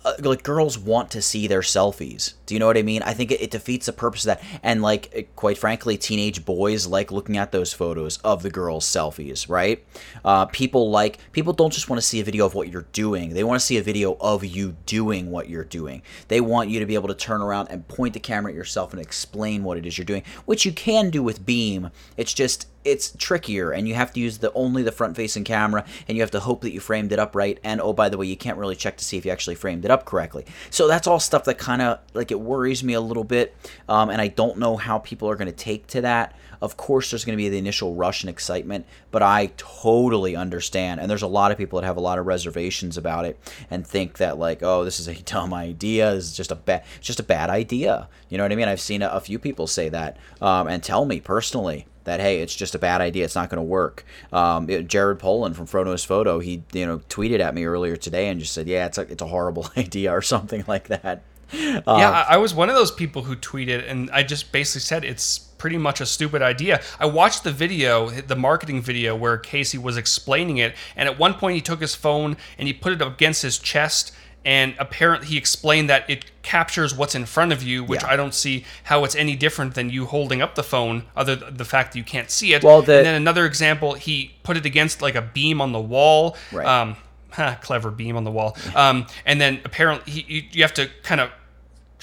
[0.05, 2.33] uh, like girls want to see their selfies.
[2.45, 3.01] Do you know what I mean?
[3.03, 4.43] I think it, it defeats the purpose of that.
[4.61, 8.85] And like, it- quite frankly, teenage boys like looking at those photos of the girls'
[8.85, 9.81] selfies, right?
[10.25, 13.33] Uh, people like people don't just want to see a video of what you're doing.
[13.33, 16.01] They want to see a video of you doing what you're doing.
[16.27, 18.91] They want you to be able to turn around and point the camera at yourself
[18.91, 21.91] and explain what it is you're doing, which you can do with Beme.
[22.17, 25.85] It's just it's trickier and you have to use the only the front facing camera
[26.07, 28.17] and you have to hope that you framed it up right and oh by the
[28.17, 30.45] way you can't really check to see if you actually framed it up correctly.
[30.69, 33.55] So that's all stuff that kind of like it worries me a little bit
[33.87, 36.35] um, and i don't know how people are going to take to that.
[36.61, 40.99] Of course there's going to be the initial rush and excitement but i totally understand
[40.99, 43.37] and there's a lot of people that have a lot of reservations about it
[43.69, 46.83] and think that like oh this is a dumb idea this is just a bad
[46.97, 48.07] it's just a bad idea.
[48.29, 48.67] You know what i mean?
[48.67, 52.41] I've seen a, a few people say that um, and tell me personally that hey,
[52.41, 53.25] it's just a bad idea.
[53.25, 54.05] It's not going to work.
[54.31, 57.95] Um, it- Jared Polin from Fro Knows Photo, he you know tweeted at me earlier
[57.95, 61.23] today and just said, yeah, it's a it's a horrible idea or something like that.
[61.51, 65.03] yeah, I, I was one of those people who tweeted, and I just basically said
[65.05, 66.81] it's pretty much a stupid idea.
[66.99, 71.35] I watched the video, the marketing video, where Casey was explaining it, and at one
[71.35, 74.13] point he took his phone and he put it up against his chest.
[74.45, 78.09] And apparently, he explained that it captures what's in front of you, which Yeah.
[78.09, 81.55] I don't see how it's any different than you holding up the phone, other than
[81.57, 82.63] the fact that you can't see it.
[82.63, 85.79] Well, the- and then another example, he put it against like a beam on the
[85.79, 86.35] wall.
[86.51, 86.67] Right.
[86.67, 86.97] Um,
[87.31, 88.57] ha, clever beam on the wall.
[88.75, 91.29] Um, and then apparently, he, you, you have to kind of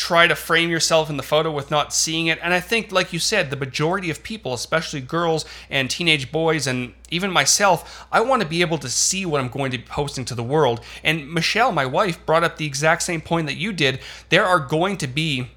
[0.01, 2.39] try to frame yourself in the photo with not seeing it.
[2.43, 6.67] And I think, like you said, the majority of people, especially girls and teenage boys,
[6.67, 9.85] and even myself, I want to be able to see what I'm going to be
[9.85, 10.81] posting to the world.
[11.05, 14.01] And Michelle, my wife, brought up the exact same point that you did.
[14.31, 15.51] There are going to be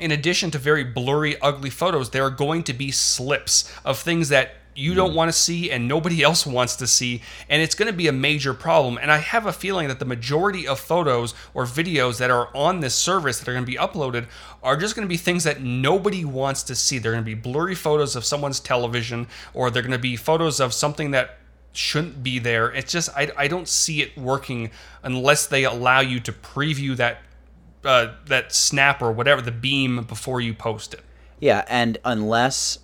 [0.00, 4.28] in addition to very blurry, ugly photos, there are going to be slips of things
[4.30, 7.90] that you don't want to see and nobody else wants to see, and it's going
[7.90, 8.98] to be a major problem.
[9.00, 12.80] And I have a feeling that the majority of photos or videos that are on
[12.80, 14.26] this service that are going to be uploaded
[14.62, 16.98] are just going to be things that nobody wants to see.
[16.98, 20.60] They're going to be blurry photos of someone's television, or they're going to be photos
[20.60, 21.38] of something that
[21.72, 22.72] shouldn't be there.
[22.72, 24.70] It's just I, I don't see it working
[25.02, 27.18] unless they allow you to preview that
[27.84, 31.00] uh, that snap or whatever the beam before you post it.
[31.38, 32.78] Yeah, and unless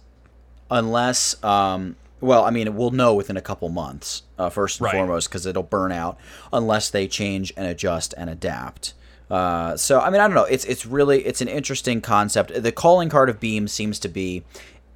[0.70, 4.94] unless um well, I mean, we'll know within a couple months, uh, first and Right.
[4.94, 6.18] foremost, because it'll burn out
[6.52, 8.92] unless they change and adjust and adapt.
[9.30, 10.44] Uh, so, I mean, I don't know.
[10.44, 12.62] It's it's really it's an interesting concept.
[12.62, 14.42] The calling card of Beme seems to be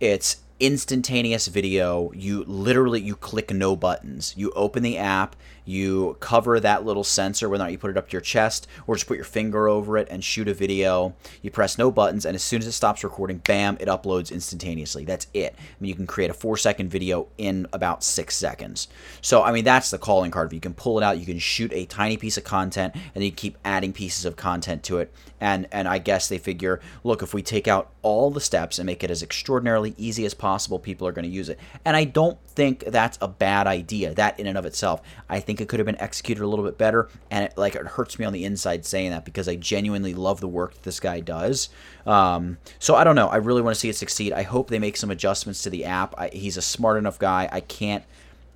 [0.01, 2.11] it's instantaneous video.
[2.15, 4.35] You literally you click no buttons.
[4.37, 7.96] You open the app, you cover that little sensor, whether or not you put it
[7.96, 11.14] up to your chest or just put your finger over it and shoot a video.
[11.42, 15.05] You press no buttons, and as soon as it stops recording, bam, it uploads instantaneously.
[15.05, 15.55] That's it.
[15.57, 18.88] I mean, you can create a four second video in about six seconds.
[19.20, 20.48] So, I mean, that's the calling card.
[20.48, 23.24] If You can pull it out, you can shoot a tiny piece of content, and
[23.24, 25.12] you keep adding pieces of content to it.
[25.40, 28.87] And and I guess they figure, look, if we take out all the steps and
[28.87, 31.59] make it as extraordinarily easy as possible, people are going to use it.
[31.85, 34.14] And I don't think that's a bad idea.
[34.14, 36.79] That in and of itself, I think it could have been executed a little bit
[36.79, 37.09] better.
[37.31, 40.40] And it, like it hurts me on the inside saying that because I genuinely love
[40.40, 41.69] the work that this guy does.
[42.07, 43.29] Um, so I don't know.
[43.29, 44.33] I really want to see it succeed.
[44.33, 46.14] I hope they make some adjustments to the app.
[46.19, 47.49] I, he's a smart enough guy.
[47.51, 48.05] I can't.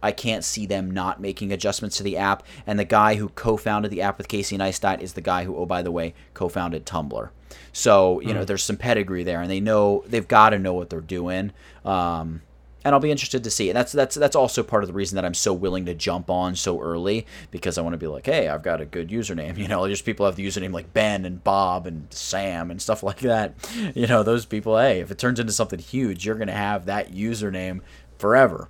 [0.01, 2.45] I can't see them not making adjustments to the app.
[2.69, 5.67] And the guy who co-founded the app with Casey Neistat is the guy who, oh
[5.67, 7.31] by the way, co-founded Tumblr.
[7.73, 10.91] So you know, there's some pedigree there, and they know they've got to know what
[10.91, 11.53] they're doing.
[11.85, 12.43] Um,
[12.85, 13.71] and I'll be interested to see.
[13.71, 16.31] And that's that's that's also part of the reason that I'm so willing to jump
[16.31, 19.57] on so early because I want to be like, hey, I've got a good username.
[19.59, 23.03] You know, just people have the username like Ben and Bob and Sam and stuff
[23.09, 23.55] like that.
[23.95, 24.79] You know, those people.
[24.79, 27.81] Hey, if it turns into something huge, you're gonna have that username
[28.19, 28.69] forever.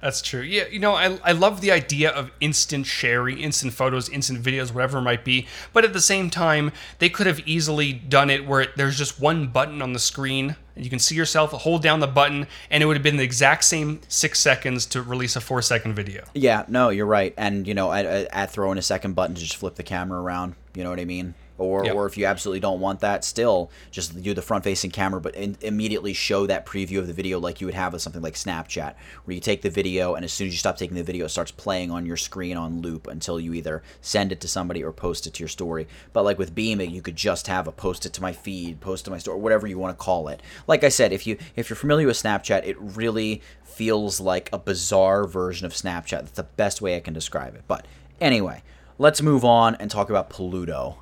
[0.00, 0.42] That's true.
[0.42, 4.72] Yeah, you know, I, I love the idea of instant sharing, instant photos, instant videos,
[4.72, 5.48] whatever it might be.
[5.72, 9.48] But at the same time, they could have easily done it where there's just one
[9.48, 10.54] button on the screen.
[10.78, 13.64] You can see yourself, hold down the button, and it would have been the exact
[13.64, 16.24] same six seconds to release a four second video.
[16.34, 17.34] Yeah, no, you're right.
[17.36, 20.54] And you know, at, at throwing a second button to just flip the camera around.
[20.74, 21.34] You know what I mean?
[21.58, 21.94] Or, Yep.
[21.96, 25.34] or if you absolutely don't want that, still just do the front facing camera, but
[25.34, 28.34] in, immediately show that preview of the video like you would have with something like
[28.34, 28.94] Snapchat,
[29.24, 31.30] where you take the video and as soon as you stop taking the video, it
[31.30, 34.92] starts playing on your screen on loop until you either send it to somebody or
[34.92, 35.88] post it to your story.
[36.12, 39.04] But like with Beaming, you could just have a post it to my feed, post
[39.06, 40.40] to my story, whatever you want to call it.
[40.68, 44.58] Like I said, if you if you're familiar with Snapchat, it really feels like a
[44.58, 46.20] bizarre version of Snapchat.
[46.20, 47.62] That's the best way I can describe it.
[47.66, 47.86] But
[48.20, 48.62] anyway,
[48.96, 50.98] let's move on and talk about Pluto.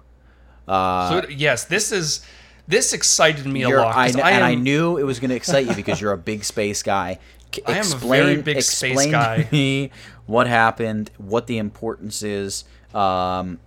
[0.67, 2.25] Pluto- yes, this is
[2.69, 5.67] this excited me a You're- I, I and I knew it was going to excite
[5.67, 7.19] you because you're a big space guy.
[7.55, 9.49] C- I am a very big space explain guy.
[9.53, 9.91] Me
[10.27, 12.65] what happened, what the importance is.
[12.95, 13.61] Um,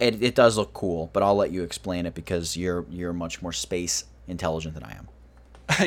[0.00, 3.40] it, it does look cool, but I'll let you explain it because you're you're much
[3.40, 5.08] more space intelligent than I am.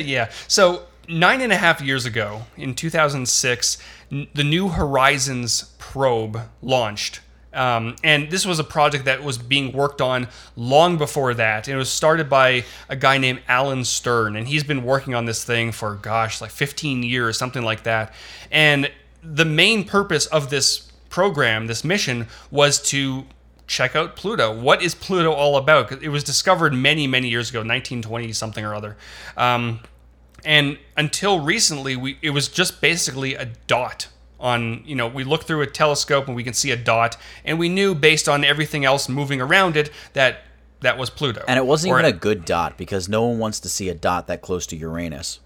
[0.02, 0.30] yeah.
[0.48, 3.78] So nine and a half years ago, in 2006,
[4.10, 7.20] n- the New Horizons probe launched.
[7.52, 11.66] Um, and this was a project that was being worked on long before that.
[11.68, 15.44] It was started by a guy named Alan Stern, and he's been working on this
[15.44, 18.14] thing for, gosh, like 15 years, something like that.
[18.50, 18.90] And
[19.22, 23.24] the main purpose of this program, this mission, was to
[23.66, 24.52] check out Pluto.
[24.58, 25.90] What is Pluto all about?
[26.02, 28.96] It was discovered many, many years ago, 1920 something or other.
[29.36, 29.80] Um,
[30.44, 34.08] and until recently, we it was just basically a dot
[34.40, 37.58] on you know we look through a telescope and we can see a dot, and
[37.58, 40.40] we knew based on everything else moving around it that
[40.80, 41.44] that was Pluto.
[41.48, 43.94] And it wasn't Or even a good dot because no one wants to see a
[43.94, 45.40] dot that close to Uranus.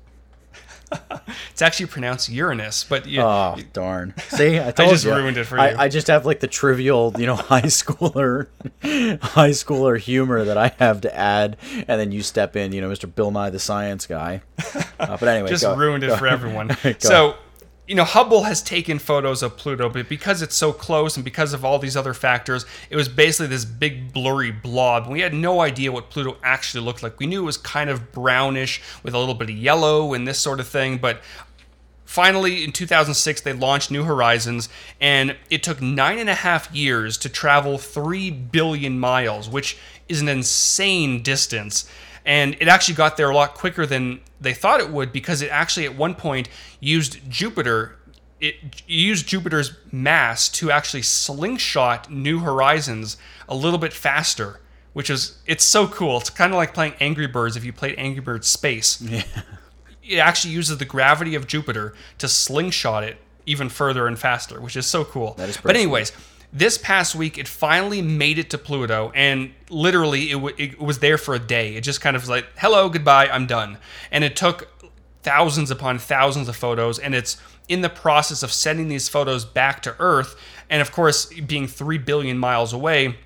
[1.50, 4.12] it's actually pronounced Uranus, but you, Oh darn!
[4.28, 5.14] See, I told just you.
[5.14, 5.62] ruined it for you.
[5.62, 8.48] I just have like the trivial, you know, high schooler,
[8.82, 11.56] high schooler humor that I have to add,
[11.88, 13.12] and then you step in, you know, Mr.
[13.12, 14.42] Bill Nye the Science Guy.
[15.00, 16.76] Uh, but anyway, just ruined it for everyone.
[16.98, 17.36] So,
[17.88, 21.52] you know, Hubble has taken photos of Pluto, but because it's so close and because
[21.52, 25.08] of all these other factors, it was basically this big blurry blob.
[25.08, 27.18] We had no idea what Pluto actually looked like.
[27.18, 30.38] We knew it was kind of brownish with a little bit of yellow and this
[30.38, 31.22] sort of thing, but
[32.04, 34.68] finally in 2006 they launched new horizons
[35.00, 39.78] and it took nine and a half years to travel 3 billion miles which
[40.10, 41.88] is an insane distance
[42.26, 45.50] and it actually got there a lot quicker than they thought it would because it
[45.50, 46.48] actually at one point
[46.80, 47.96] used jupiter
[48.40, 48.54] it
[48.86, 53.16] used jupiter's mass to actually slingshot new horizons
[53.48, 54.60] a little bit faster
[54.92, 57.94] which is it's so cool it's kind of like playing angry birds if you played
[57.98, 59.22] angry birds space Yeah.
[60.02, 64.76] it actually uses the gravity of Jupiter to slingshot it even further and faster, which
[64.76, 65.34] is so cool.
[65.34, 66.12] That is but anyways,
[66.52, 70.98] this past week it finally made it to Pluto, and literally it, w- it was
[70.98, 71.76] there for a day.
[71.76, 73.78] It just kind of was like, "Hello, goodbye, I'm done,"
[74.10, 74.68] and it took
[75.22, 77.36] thousands upon thousands of photos, and it's
[77.68, 80.36] in the process of sending these photos back to Earth,
[80.68, 83.16] and of course, being three billion miles away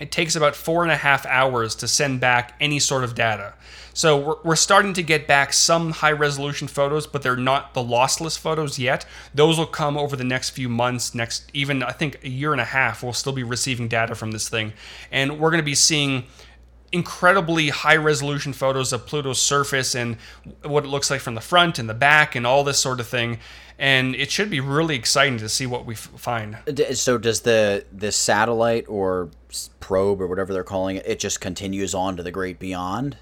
[0.00, 3.54] it takes about four and a half hours to send back any sort of data.
[3.92, 7.80] So we're, we're starting to get back some high resolution photos, but they're not the
[7.80, 9.06] lossless photos yet.
[9.32, 12.60] Those will come over the next few months, next even I think a year and
[12.60, 13.04] a half.
[13.04, 14.72] We'll still be receiving data from this thing,
[15.12, 16.24] and we're going to be seeing
[16.90, 20.16] incredibly high resolution photos of Pluto's surface and
[20.62, 23.06] what it looks like from the front and the back and all this sort of
[23.06, 23.38] thing.
[23.78, 26.58] And it should be really exciting to see what we f- find.
[26.92, 29.30] So does the the satellite or
[29.80, 31.06] probe or whatever they're calling it?
[31.06, 33.16] It just continues on to the great beyond.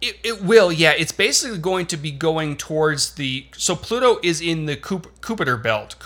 [0.00, 0.92] It, it will, yeah.
[0.92, 3.46] It's basically going to be going towards the.
[3.56, 5.96] So Pluto is in the Kuiper belt,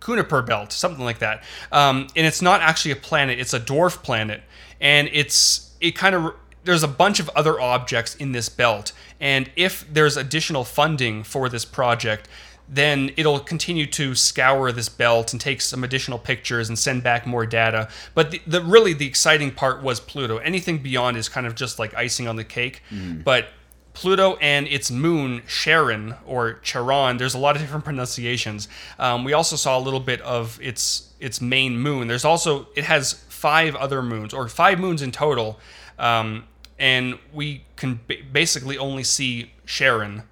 [0.00, 1.42] Kuiper belt, something like that.
[1.72, 4.42] Um, and it's not actually a planet; it's a dwarf planet,
[4.80, 9.50] and it's it kind of there's a bunch of other objects in this belt, and
[9.56, 12.28] if there's additional funding for this project,
[12.72, 17.26] then it'll continue to scour this belt and take some additional pictures and send back
[17.26, 17.88] more data.
[18.14, 20.38] But the, the really the exciting part was Pluto.
[20.38, 22.82] Anything beyond is kind of just like icing on the cake.
[23.24, 23.48] But
[23.92, 28.68] Pluto and its moon Charon or Charon, there's a lot of different pronunciations.
[29.00, 32.06] Um, we also saw a little bit of its its main moon.
[32.06, 35.58] There's also it has five other moons or five moons in total,
[35.98, 36.44] um,
[36.78, 40.22] and we can ba- basically only see Charon.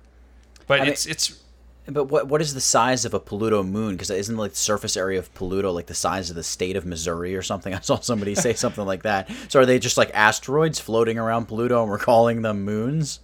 [0.68, 1.42] But mean- it's it's
[1.90, 3.94] But what what is the size of a Pluto moon?
[3.94, 6.84] Because isn't like the surface area of Pluto like the size of the state of
[6.84, 7.74] Missouri or something?
[7.74, 9.30] I saw somebody say something like that.
[9.48, 13.20] So are they just like asteroids floating around Pluto and we're calling them moons?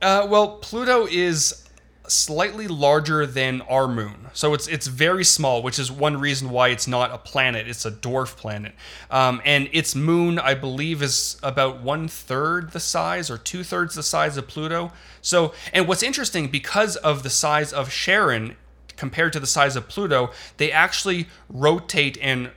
[0.00, 1.65] Uh, well, Pluto is
[2.08, 6.68] slightly larger than our moon, so it's it's very small, which is one reason why
[6.68, 7.68] it's not a planet.
[7.68, 8.74] It's a dwarf planet,
[9.10, 13.94] um, and its moon, I believe, is about one third the size or two thirds
[13.94, 14.92] the size of Pluto.
[15.22, 18.56] So, and what's interesting because of the size of Charon
[18.96, 22.50] compared to the size of Pluto, they actually rotate and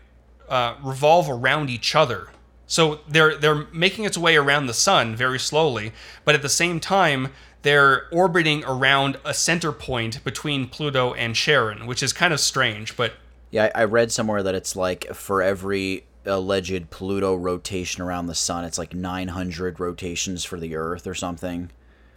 [0.48, 2.30] uh, revolve around each other.
[2.68, 5.92] So they're they're making its way around the sun very slowly,
[6.24, 7.30] but at the same time
[7.62, 12.96] they're orbiting around a center point between Pluto and Charon, which is kind of strange,
[12.96, 13.14] but
[13.52, 18.64] Yeah, I, read somewhere that it's like for every alleged Pluto rotation around the sun,
[18.64, 21.72] it's like 900 rotations for the Earth or something.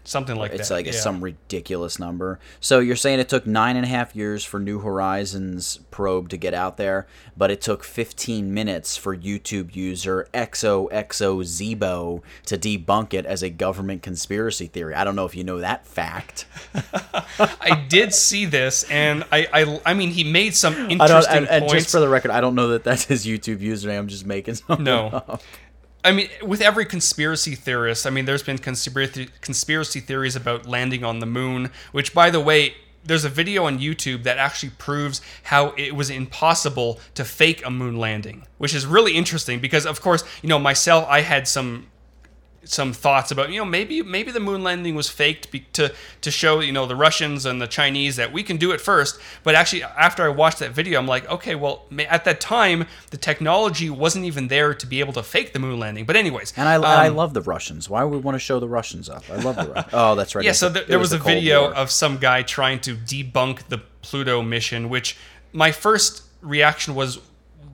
[0.04, 0.62] Something like It's that.
[0.62, 0.92] It's like yeah.
[1.00, 2.38] some ridiculous number.
[2.60, 6.36] So you're saying it took nine and a half years for New Horizons probe to
[6.36, 13.26] get out there, but it took 15 minutes for YouTube user XOXOZebo to debunk it
[13.26, 14.94] as a government conspiracy theory.
[14.94, 16.46] I don't know if you know that fact.
[17.38, 21.28] I did see this, and I, I, I mean, he made some interesting I don't,
[21.28, 21.74] and, and points.
[21.84, 23.98] just for the record, I don't know that that's his YouTube username.
[23.98, 25.06] I'm just making something No.
[25.08, 25.42] up.
[26.04, 31.20] I mean, with every conspiracy theorist, I mean, there's been conspiracy theories about landing on
[31.20, 32.74] the moon, which, by the way,
[33.04, 37.70] there's a video on YouTube that actually proves how it was impossible to fake a
[37.70, 41.86] moon landing, which is really interesting because, of course, you know, myself, I had some
[42.64, 46.30] some thoughts about you know maybe maybe the moon landing was faked be, to to
[46.30, 49.18] show you know the Russians and the Chinese that we can do it first.
[49.42, 53.16] But actually, after I watched that video, I'm like, okay, well, at that time the
[53.16, 56.04] technology wasn't even there to be able to fake the moon landing.
[56.04, 57.90] But anyways, And I, and I um, love the Russians.
[57.90, 59.24] Why would we want to show the Russians up?
[59.30, 59.92] I love the Russians.
[59.92, 60.44] Oh, that's right.
[60.44, 60.52] yeah.
[60.52, 61.74] So the- there, there was, the a video War.
[61.74, 65.16] of some guy trying to debunk the Pluto mission, which
[65.52, 67.18] my first reaction was.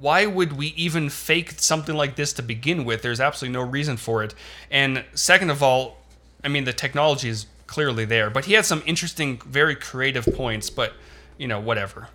[0.00, 3.02] Why would we even fake something like this to begin with?
[3.02, 4.34] There's absolutely no reason for it.
[4.70, 5.98] And second of all,
[6.44, 8.30] I mean, the technology is clearly there.
[8.30, 10.70] But he had some interesting, very creative points.
[10.70, 10.92] But
[11.36, 12.08] you know, whatever.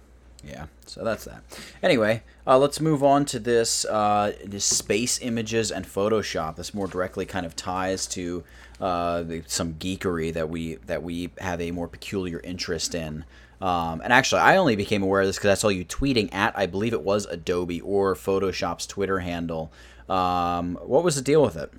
[0.45, 1.41] Yeah, so that's that.
[1.81, 6.57] Anyway, uh, let's move on to this uh, this space images and Photoshop.
[6.57, 8.43] This more directly kind of ties to
[8.81, 13.23] uh, some geekery that we that we have a more peculiar interest in.
[13.61, 16.57] Um, and actually, I only became aware of this because I saw you tweeting at
[16.57, 19.71] I believe it was Adobe or Photoshop's Twitter handle.
[20.09, 21.71] Um, what was the deal with it?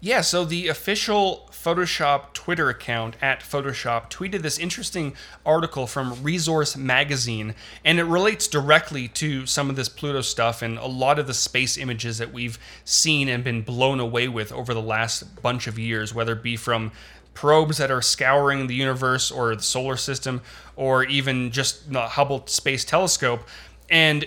[0.00, 6.76] Yeah, so the official Photoshop Twitter account at Photoshop tweeted this interesting article from Resource
[6.76, 11.26] Magazine, and it relates directly to some of this Pluto stuff and a lot of
[11.26, 15.66] the space images that we've seen and been blown away with over the last bunch
[15.66, 16.92] of years, whether it be from
[17.32, 20.42] probes that are scouring the universe or the solar system,
[20.76, 23.48] or even just the Hubble Space Telescope.
[23.88, 24.26] And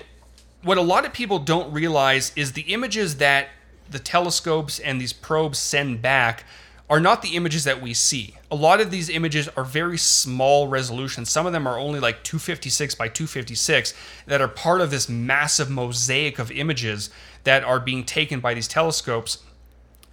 [0.64, 3.50] what a lot of people don't realize is the images that
[3.90, 6.46] the telescopes and these probes send back
[6.90, 8.36] are not the images that we see.
[8.50, 11.24] A lot of these images are very small resolution.
[11.24, 13.94] Some of them are only like 256 by 256
[14.26, 17.12] that are part of this massive mosaic of images
[17.44, 19.44] that are being taken by these telescopes.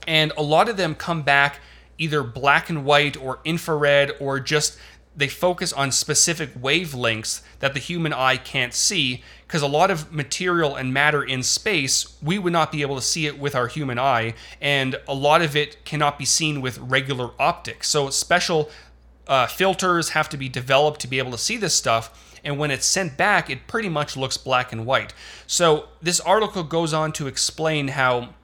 [0.07, 1.61] And a lot of them come back
[1.99, 4.79] either black and white or infrared or just
[5.17, 10.13] they focus on specific wavelengths that the human eye can't see because a lot of
[10.13, 13.67] material and matter in space we would not be able to see it with our
[13.67, 17.89] human eye and a lot of it cannot be seen with regular optics.
[17.89, 18.71] So special
[19.27, 22.71] uh, filters have to be developed to be able to see this stuff and when
[22.71, 25.15] it's sent back it pretty much looks black and white.
[25.47, 28.35] So this article goes on to explain how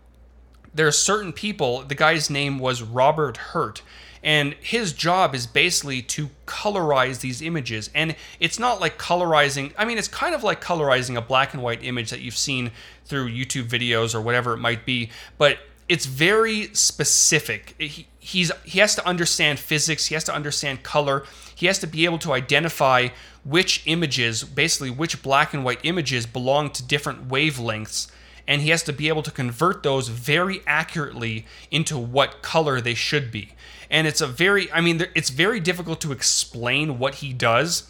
[0.74, 3.82] there are certain people the guy's name was robert hurt
[4.22, 9.84] and his job is basically to colorize these images and it's not like colorizing i
[9.84, 12.70] mean it's kind of like colorizing a black and white image that you've seen
[13.04, 15.58] through youtube videos or whatever it might be but
[15.88, 21.24] it's very specific he, he's he has to understand physics he has to understand color
[21.54, 23.08] he has to be able to identify
[23.44, 28.10] which images basically which black and white images belong to different wavelengths
[28.46, 32.94] and he has to be able to convert those very accurately into what color they
[32.94, 33.52] should be.
[33.92, 37.88] And it's a very, I mean, it's very difficult to explain what he does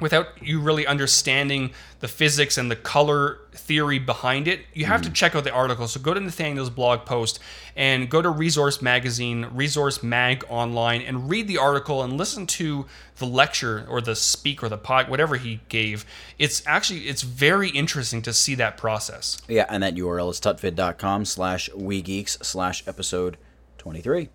[0.00, 4.60] without you really understanding the physics and the color theory behind it.
[4.72, 5.14] You have to hmm.
[5.14, 5.88] check out the article.
[5.88, 7.40] So go to Nathaniel's blog post
[7.76, 12.86] and go to Resource Magazine, Resource Mag online, and read the article and listen to
[13.16, 16.04] the lecture or the speak or the pod, whatever he gave.
[16.38, 19.40] It's actually it's very interesting to see that process.
[19.48, 23.36] Yeah, and that URL is tutvid.com slash wegeeks slash episode
[23.78, 24.28] 23.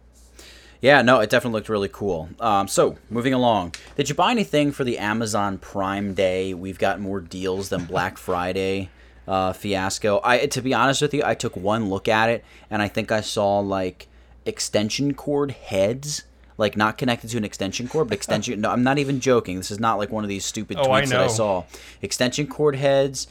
[0.82, 2.30] Yeah, no, it definitely looked really cool.
[2.40, 3.76] Um, so, moving along.
[3.98, 6.54] Did you buy anything for the Amazon Prime Day?
[6.54, 8.90] We've got more deals than Black Friday
[9.28, 10.22] uh, fiasco.
[10.24, 13.12] I, to be honest with you, I took one look at it, and I think
[13.12, 14.08] I saw, like,
[14.46, 16.24] extension cord heads.
[16.58, 18.60] Like, not connected to an extension cord, but extension...
[18.62, 19.58] no, I'm not even joking.
[19.58, 21.64] This is not, like, one of these stupid Oh, I tweets that I saw.
[22.02, 23.28] Extension cord heads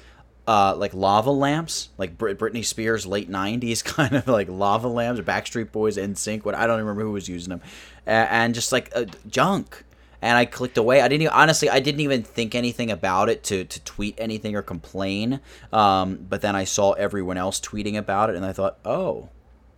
[0.49, 5.21] uh, like lava lamps, like Brit- Britney Spears late '90s kind of like lava lamps,
[5.21, 6.45] or Backstreet Boys, NSYNC.
[6.45, 7.61] What I don't remember who was using them,
[8.07, 9.85] A- and just like uh, junk.
[10.23, 11.01] and I clicked away.
[11.01, 11.69] I didn't even, honestly.
[11.71, 15.39] I didn't even think anything about it to, to tweet anything or complain.
[15.73, 19.29] Um, but then I saw everyone else tweeting about it, and I thought, oh,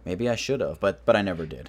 [0.06, 0.80] maybe I should have.
[0.80, 1.68] But but I never did.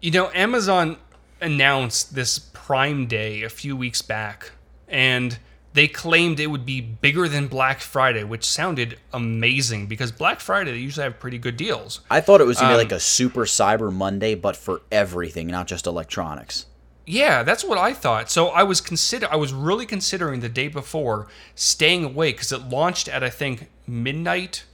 [0.00, 0.98] You know, Amazon
[1.40, 4.52] announced this Prime Day a few weeks back,
[4.86, 5.38] and
[5.74, 10.70] they claimed it would be bigger than Black Friday, which sounded amazing because Black Friday
[10.70, 12.00] they usually have pretty good deals.
[12.08, 15.48] I thought it was gonna be um, like a super Cyber Monday, but for everything,
[15.48, 16.66] not just electronics.
[17.06, 18.30] Yeah, that's what I thought.
[18.30, 22.62] So I was consider I was really considering the day before staying away because it
[22.62, 24.64] launched at I think midnight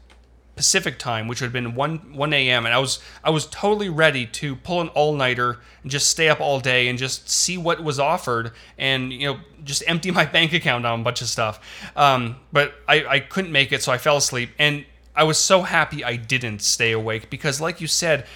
[0.61, 2.67] Pacific time, which would have been one one a.m.
[2.67, 6.29] and I was I was totally ready to pull an all nighter and just stay
[6.29, 10.27] up all day and just see what was offered and you know just empty my
[10.27, 11.61] bank account on a bunch of stuff.
[11.97, 14.85] Um, but I, I couldn't make it, so I fell asleep and
[15.17, 18.27] I was so happy I didn't stay awake because, like you said,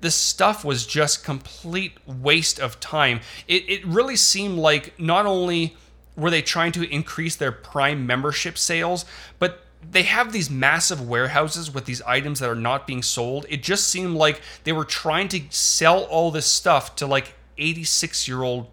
[0.00, 3.20] this stuff was just complete waste of time.
[3.46, 5.76] It, it really seemed like not only
[6.16, 9.04] were they trying to increase their Prime membership sales,
[9.38, 13.46] but they have these massive warehouses with these items that are not being sold.
[13.48, 18.28] It just seemed like they were trying to sell all this stuff to like 86
[18.28, 18.68] year old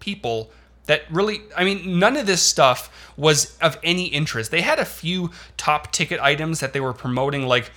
[0.00, 0.50] people
[0.86, 4.84] that really i mean none of this stuff was of any interest they had a
[4.84, 7.72] few top ticket items that they were promoting like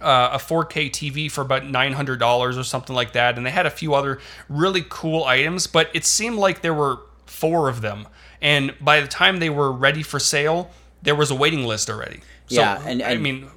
[0.00, 3.36] uh, a 4K TV for about $900 or something like that.
[3.36, 6.98] And they had a few other really cool items, but it seemed like there were
[7.26, 8.06] four of them.
[8.40, 10.70] And by the time they were ready for sale,
[11.04, 12.20] there was a waiting list already.
[12.48, 13.48] So, Yeah, and- I mean,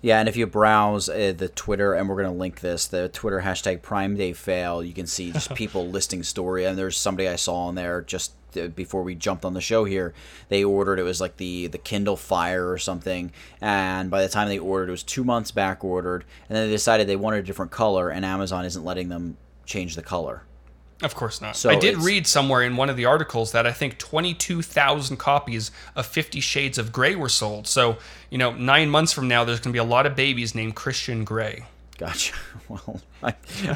[0.00, 3.08] Yeah, and if you browse uh, the Twitter, and we're going to link this, the
[3.08, 6.64] Twitter hashtag Prime Day Fail, you can see just people listing story.
[6.66, 9.84] And there's somebody I saw on there just uh, before we jumped on the show
[9.84, 10.12] here.
[10.50, 13.32] They ordered it was like the the Kindle Fire or something,
[13.62, 16.74] and by the time they ordered, it was two months back ordered, and then they
[16.74, 20.42] decided they wanted a different color, and Amazon isn't letting them change the color.
[21.02, 21.56] Of course not.
[21.56, 25.70] So I did read somewhere in one of the articles that I think 22,000 copies
[25.96, 27.66] of Fifty Shades of Grey were sold.
[27.66, 27.98] So,
[28.30, 30.74] you know, nine months from now, there's going to be a lot of babies named
[30.76, 31.66] Christian Grey.
[31.98, 32.34] Gotcha.
[32.66, 33.34] Well, I,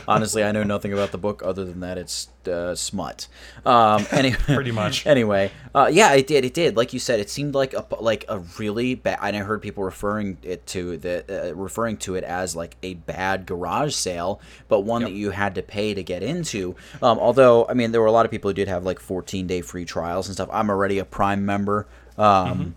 [0.08, 3.28] honestly, I know nothing about the book other than that it's uh, smut.
[3.66, 5.04] Um, any, Pretty much.
[5.06, 6.46] Anyway, uh, yeah, it did.
[6.46, 6.74] It did.
[6.74, 9.18] Like you said, it seemed like a like a really bad.
[9.20, 12.94] And I heard people referring it to the uh, referring to it as like a
[12.94, 16.74] bad garage sale, but one that you had to pay to get into.
[17.02, 19.46] Um, although, I mean, there were a lot of people who did have like 14
[19.46, 20.48] day free trials and stuff.
[20.50, 21.86] I'm already a Prime member.
[22.16, 22.74] Um,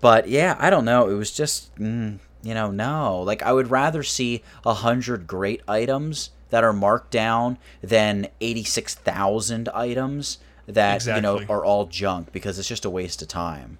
[0.00, 1.08] but yeah, I don't know.
[1.08, 3.22] It was just, mm, you know, no.
[3.22, 8.94] Like I would rather see a hundred great items that are marked down than eighty-six
[8.94, 13.78] thousand items that you know are all junk because it's just a waste of time.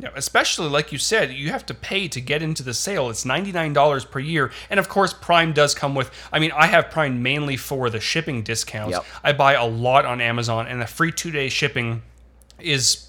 [0.00, 3.10] Yeah, especially like you said, you have to pay to get into the sale.
[3.10, 4.52] It's $99 per year.
[4.70, 7.98] And of course, Prime does come with I mean, I have Prime mainly for the
[7.98, 8.92] shipping discounts.
[8.92, 9.04] Yep.
[9.24, 12.02] I buy a lot on Amazon and the free 2-day shipping
[12.60, 13.07] is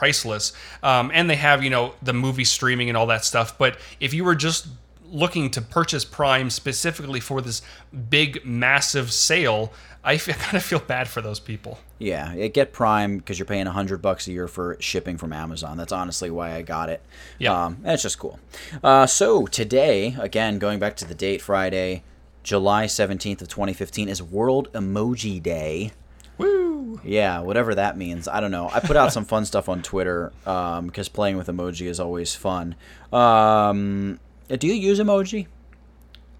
[0.00, 0.54] priceless.
[0.82, 4.14] Um, and they have, you know, the movie streaming and all that stuff, but if
[4.14, 4.66] you were just
[5.04, 7.60] looking to purchase Prime specifically for this
[8.08, 11.78] big massive sale, I kind of feel bad for those people.
[11.98, 15.76] Yeah, get Prime because you're paying a hundred bucks a year for shipping from Amazon.
[15.76, 17.02] That's honestly why I got it.
[17.38, 17.52] Yeah.
[17.64, 18.38] um, and it's just cool.
[18.82, 22.04] Uh, so today, again, going back to the date, Friday,
[22.42, 25.92] July seventeenth of 2015 is World Emoji Day.
[26.40, 27.00] Woo!
[27.04, 28.26] Yeah, whatever that means.
[28.28, 28.68] I don't know.
[28.72, 32.74] I put out some fun stuff on Twitter because playing with emoji is always fun.
[33.12, 34.18] Um,
[34.48, 35.46] do you use emoji?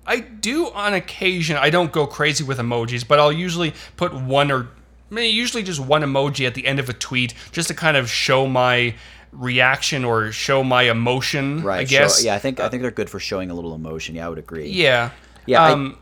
[0.07, 1.57] I do on occasion.
[1.57, 4.69] I don't go crazy with emojis, but I'll usually put one or
[5.11, 7.97] I mean, usually just one emoji at the end of a tweet just to kind
[7.97, 8.95] of show my
[9.33, 11.63] reaction or show my emotion.
[11.63, 11.81] Right.
[11.81, 12.21] I guess.
[12.21, 14.15] Show, yeah, I think I think they're good for showing a little emotion.
[14.17, 14.69] Yeah, I would agree.
[14.71, 15.11] Yeah.
[15.47, 15.99] Yeah, I- Um,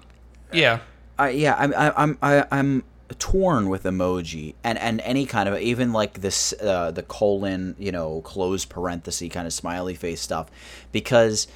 [0.53, 0.79] yeah.
[1.19, 2.85] I, yeah, I'm I, I'm I, I'm
[3.15, 7.91] torn with emoji and and any kind of even like this uh, the colon you
[7.91, 10.51] know close parenthesis kind of smiley face stuff
[10.93, 11.49] because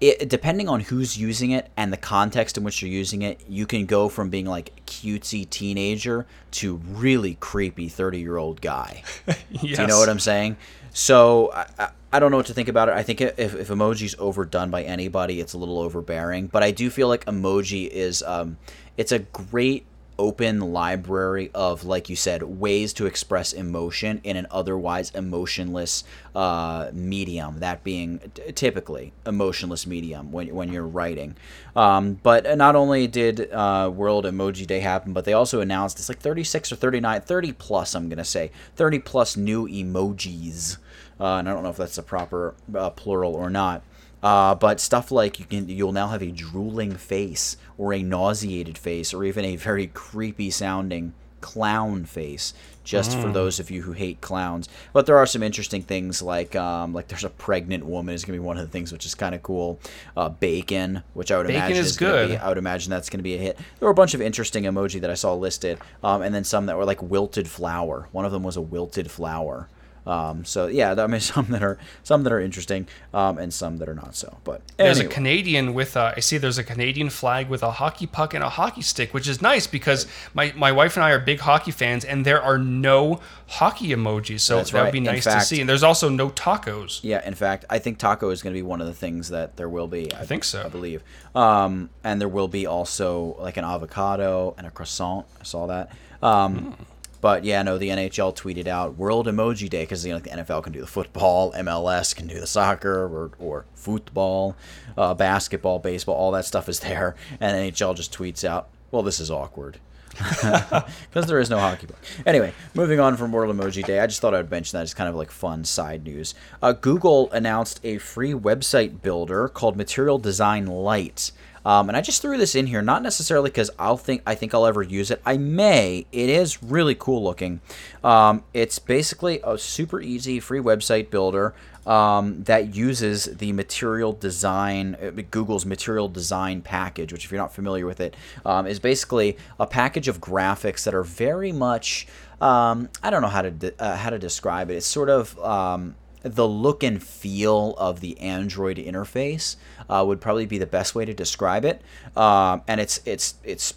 [0.00, 3.66] it depending on who's using it and the context in which you're using it you
[3.66, 9.40] can go from being like cutesy teenager to really creepy 30 year old guy Yes.
[9.60, 10.56] do you know what I'm saying?
[10.92, 12.94] So I, I, I don't know what to think about it.
[12.94, 16.48] I think if, if emoji's overdone by anybody, it's a little overbearing.
[16.48, 18.58] But I do feel like emoji is um,
[18.96, 19.86] it's a great
[20.20, 26.04] open library of, like you said, ways to express emotion in an otherwise emotionless
[26.36, 27.60] uh, medium.
[27.60, 31.36] That being t- typically emotionless medium when when you're writing.
[31.74, 36.10] Um, but not only did uh, World Emoji Day happen, but they also announced it's
[36.10, 37.94] like 36 or 39, 30 plus.
[37.94, 40.76] I'm gonna say 30 plus new emojis.
[41.18, 43.82] Uh, and I don't know if that's the proper uh, plural or not.
[44.22, 48.76] Uh, but stuff like you can, you'll now have a drooling face, or a nauseated
[48.76, 52.52] face, or even a very creepy sounding clown face.
[52.84, 54.68] just for those of you who hate clowns.
[54.92, 58.38] But there are some interesting things like um, like there's a pregnant woman is gonna
[58.38, 59.78] be one of the things which is kind of cool.
[60.16, 62.28] Uh, bacon, which I would Bacon imagine is gonna good.
[62.30, 63.56] Be, I would imagine that's gonna be a hit.
[63.78, 66.66] There were a bunch of interesting emoji that I saw listed, um, and then some
[66.66, 68.08] that were like wilted flower.
[68.12, 69.68] One of them was a wilted flower.
[70.06, 73.78] Um, so yeah, I mean some that are some that are interesting, um, and some
[73.78, 74.38] that are not so.
[74.44, 78.06] But There's a Canadian with a, I see there's a Canadian flag with a hockey
[78.06, 81.18] puck and a hockey stick, which is nice because my, my wife and I are
[81.18, 85.24] big hockey fans, and there are no hockey emojis, so That's that would be nice
[85.24, 85.60] to see.
[85.60, 87.00] And there's also no tacos.
[87.02, 89.56] Yeah, in fact, I think taco is going to be one of the things that
[89.56, 90.12] there will be.
[90.14, 90.62] I, think so.
[90.64, 91.02] I believe.
[91.34, 95.26] Um, and there will be also like an avocado and a croissant.
[95.40, 95.90] I saw that.
[96.22, 96.82] Um, Hmm.
[97.20, 100.62] But yeah, no, the NHL tweeted out World Emoji Day because you know the NFL
[100.64, 104.56] can do the football, MLS can do the soccer or, or football,
[104.96, 109.20] uh, basketball, baseball, all that stuff is there, and NHL just tweets out, "Well, this
[109.20, 109.78] is awkward."
[111.10, 111.98] because there is no hockey book.
[112.26, 115.08] Anyway, moving on from World Emoji Day, I just thought I'd mention that as kind
[115.08, 116.34] of like fun side news.
[116.62, 121.32] Uh, Google announced a free website builder called Material Design Lite.
[121.64, 124.54] Um, and I just threw this in here, not necessarily because I'll think I think
[124.54, 125.20] I'll ever use it.
[125.26, 126.06] I may.
[126.12, 127.60] It is really cool looking.
[128.02, 131.54] Um, it's basically a super easy free website builder
[131.86, 137.54] um, that uses the material design, uh, Google's material design package, which, if you're not
[137.54, 142.06] familiar with it, um, is basically a package of graphics that are very much,
[142.40, 144.76] um, I don't know how to de- uh, how to describe it.
[144.76, 149.56] It's sort of um, the look and feel of the Android interface
[149.88, 151.82] uh, would probably be the best way to describe it.
[152.16, 153.74] Um, and it's it's it's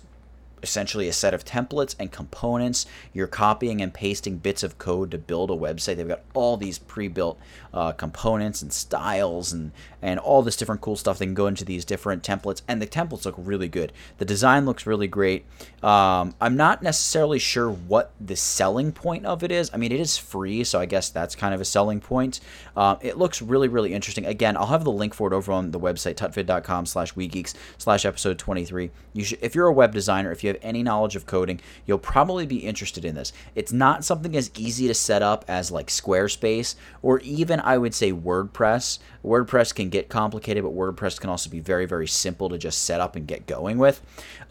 [0.63, 2.85] essentially a set of templates and components.
[3.13, 5.97] You're copying and pasting bits of code to build a website.
[5.97, 7.37] They've got all these pre-built
[7.73, 9.71] uh, components and styles and
[10.03, 12.61] and all this different cool stuff that can go into these different templates.
[12.67, 13.93] And the templates look really good.
[14.17, 15.45] The design looks really great.
[15.81, 19.71] Um, I'm not necessarily sure what the selling point of it is.
[19.73, 22.41] I mean, it is free, so I guess that's kind of a selling point.
[22.75, 24.25] Um, it looks really, really interesting.
[24.25, 28.05] Again, I'll have the link for it over on the website, tutvid.com slash wegeeks slash
[28.05, 28.91] episode 23.
[29.13, 31.97] You should, if you're a web designer, if you have any knowledge of coding, you'll
[31.97, 33.31] probably be interested in this.
[33.55, 37.93] It's not something as easy to set up as like Squarespace or even I would
[37.93, 38.99] say WordPress.
[39.23, 43.01] WordPress can get complicated, but WordPress can also be very, very simple to just set
[43.01, 44.01] up and get going with.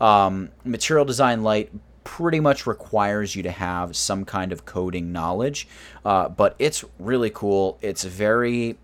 [0.01, 1.71] Um, Material Design Lite
[2.05, 5.69] pretty much requires you to have some kind of coding knowledge,
[6.05, 7.79] uh, but it's really cool.
[7.81, 8.77] It's very,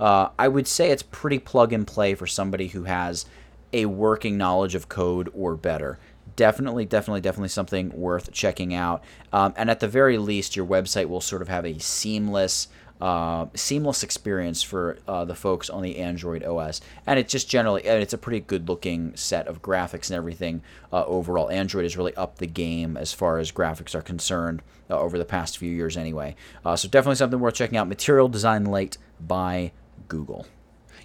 [0.00, 3.26] uh, I would say it's pretty plug and play for somebody who has
[3.72, 5.98] a working knowledge of code or better.
[6.36, 9.02] Definitely, definitely, definitely something worth checking out.
[9.32, 12.68] Um, and at the very least, your website will sort of have a seamless,
[13.00, 16.80] uh, seamless experience for uh, the folks on the Android OS.
[17.06, 21.04] And it's just generally, it's a pretty good looking set of graphics and everything uh,
[21.04, 21.50] overall.
[21.50, 25.24] Android has really upped the game as far as graphics are concerned uh, over the
[25.24, 26.34] past few years, anyway.
[26.64, 27.88] Uh, so definitely something worth checking out.
[27.88, 29.72] Material Design Lite by
[30.08, 30.46] Google.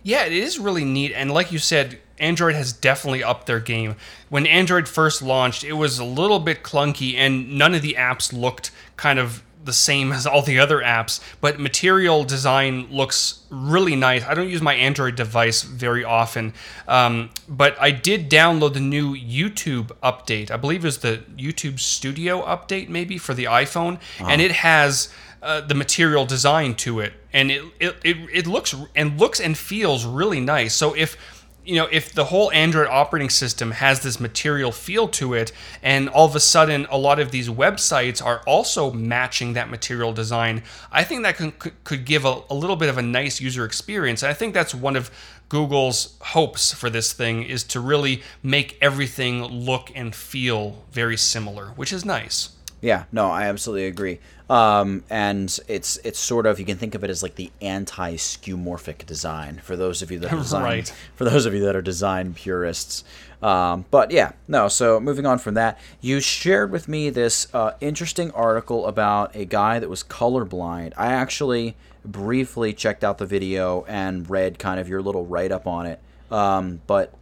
[0.01, 1.13] Yeah, it is really neat.
[1.13, 3.95] And like you said, Android has definitely upped their game.
[4.29, 8.33] When Android first launched, it was a little bit clunky and none of the apps
[8.33, 13.95] looked kind of the same as all the other apps, but material design looks really
[13.95, 14.23] nice.
[14.23, 16.53] I don't use my Android device very often,
[16.87, 20.51] um, but I did download the new YouTube update.
[20.51, 25.09] I believe it was the YouTube Studio update, maybe for the iPhone, and it has
[25.41, 29.57] uh, the material design to it, and it, it it it looks and looks and
[29.57, 30.73] feels really nice.
[30.73, 31.17] So if
[31.65, 35.51] you know, if the whole Android operating system has this material feel to it,
[35.81, 40.13] and all of a sudden a lot of these websites are also matching that material
[40.13, 43.39] design, I think that could, could, could give a, a little bit of a nice
[43.39, 44.23] user experience.
[44.23, 45.09] And I think that's one of
[45.49, 51.67] Google's hopes for this thing is to really make everything look and feel very similar,
[51.75, 52.49] which is nice.
[52.81, 54.19] Yeah, no, I absolutely agree.
[54.49, 59.05] Um, and it's it's sort of you can think of it as like the anti-skeuomorphic
[59.05, 60.93] design for those of you that are design, Right.
[61.15, 63.03] for those of you that are design purists.
[63.41, 64.67] Um, but yeah, no.
[64.67, 69.45] So moving on from that, you shared with me this uh, interesting article about a
[69.45, 70.93] guy that was colorblind.
[70.97, 71.75] I actually
[72.05, 75.99] briefly checked out the video and read kind of your little write up on it.
[76.31, 77.13] Um, but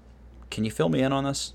[0.50, 1.54] can you fill me in on this?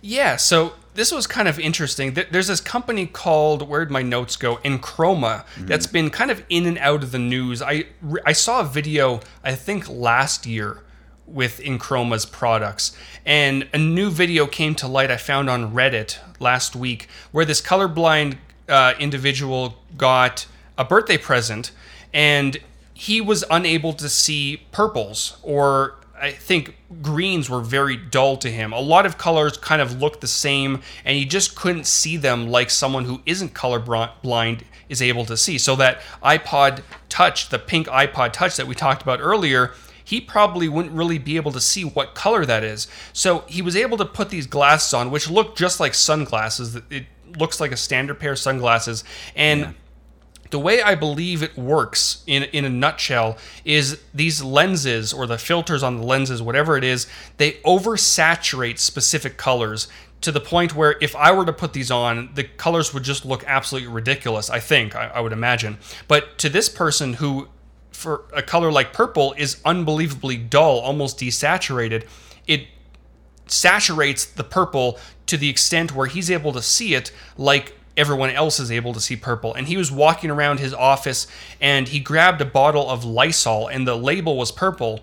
[0.00, 2.14] Yeah, so this was kind of interesting.
[2.14, 4.56] There's this company called where'd my notes go?
[4.64, 7.62] Enchroma that's been kind of in and out of the news.
[7.62, 7.84] I
[8.26, 10.82] I saw a video I think last year
[11.24, 16.74] with Enchroma's products, and a new video came to light I found on Reddit last
[16.74, 18.36] week where this colorblind
[18.68, 20.46] uh, individual got
[20.76, 21.70] a birthday present
[22.12, 22.56] and
[22.92, 28.72] he was unable to see purples or I think greens were very dull to him.
[28.72, 32.48] A lot of colors kind of looked the same, and he just couldn't see them
[32.48, 35.58] like someone who isn't colorblind is able to see.
[35.58, 39.72] So that iPod Touch, the pink iPod Touch that we talked about earlier,
[40.04, 42.88] he probably wouldn't really be able to see what color that is.
[43.12, 46.76] So he was able to put these glasses on, which look just like sunglasses.
[46.90, 47.06] It
[47.38, 49.04] looks like a standard pair of sunglasses,
[49.36, 49.60] and.
[49.60, 49.72] Yeah
[50.50, 55.38] the way I believe it works in in a nutshell is these lenses or the
[55.38, 59.88] filters on the lenses, whatever it is, they oversaturate specific colors
[60.20, 63.24] to the point where if I were to put these on, the colors would just
[63.24, 64.50] look absolutely ridiculous.
[64.50, 65.78] I think I, I would imagine,
[66.08, 67.48] but to this person who,
[67.92, 72.06] for a color like purple, is unbelievably dull, almost desaturated,
[72.46, 72.66] it
[73.46, 78.58] saturates the purple to the extent where he's able to see it like everyone else
[78.60, 79.52] is able to see purple.
[79.52, 81.26] And he was walking around his office
[81.60, 85.00] and he grabbed a bottle of Lysol and the label was purple.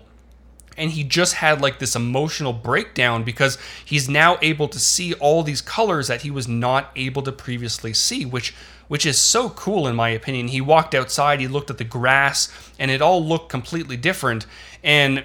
[0.78, 5.42] And he just had like this emotional breakdown because he's now able to see all
[5.42, 8.54] these colors that he was not able to previously see, which
[8.88, 10.48] which is so cool in my opinion.
[10.48, 14.46] He walked outside, he looked at the grass, and it all looked completely different.
[14.84, 15.24] And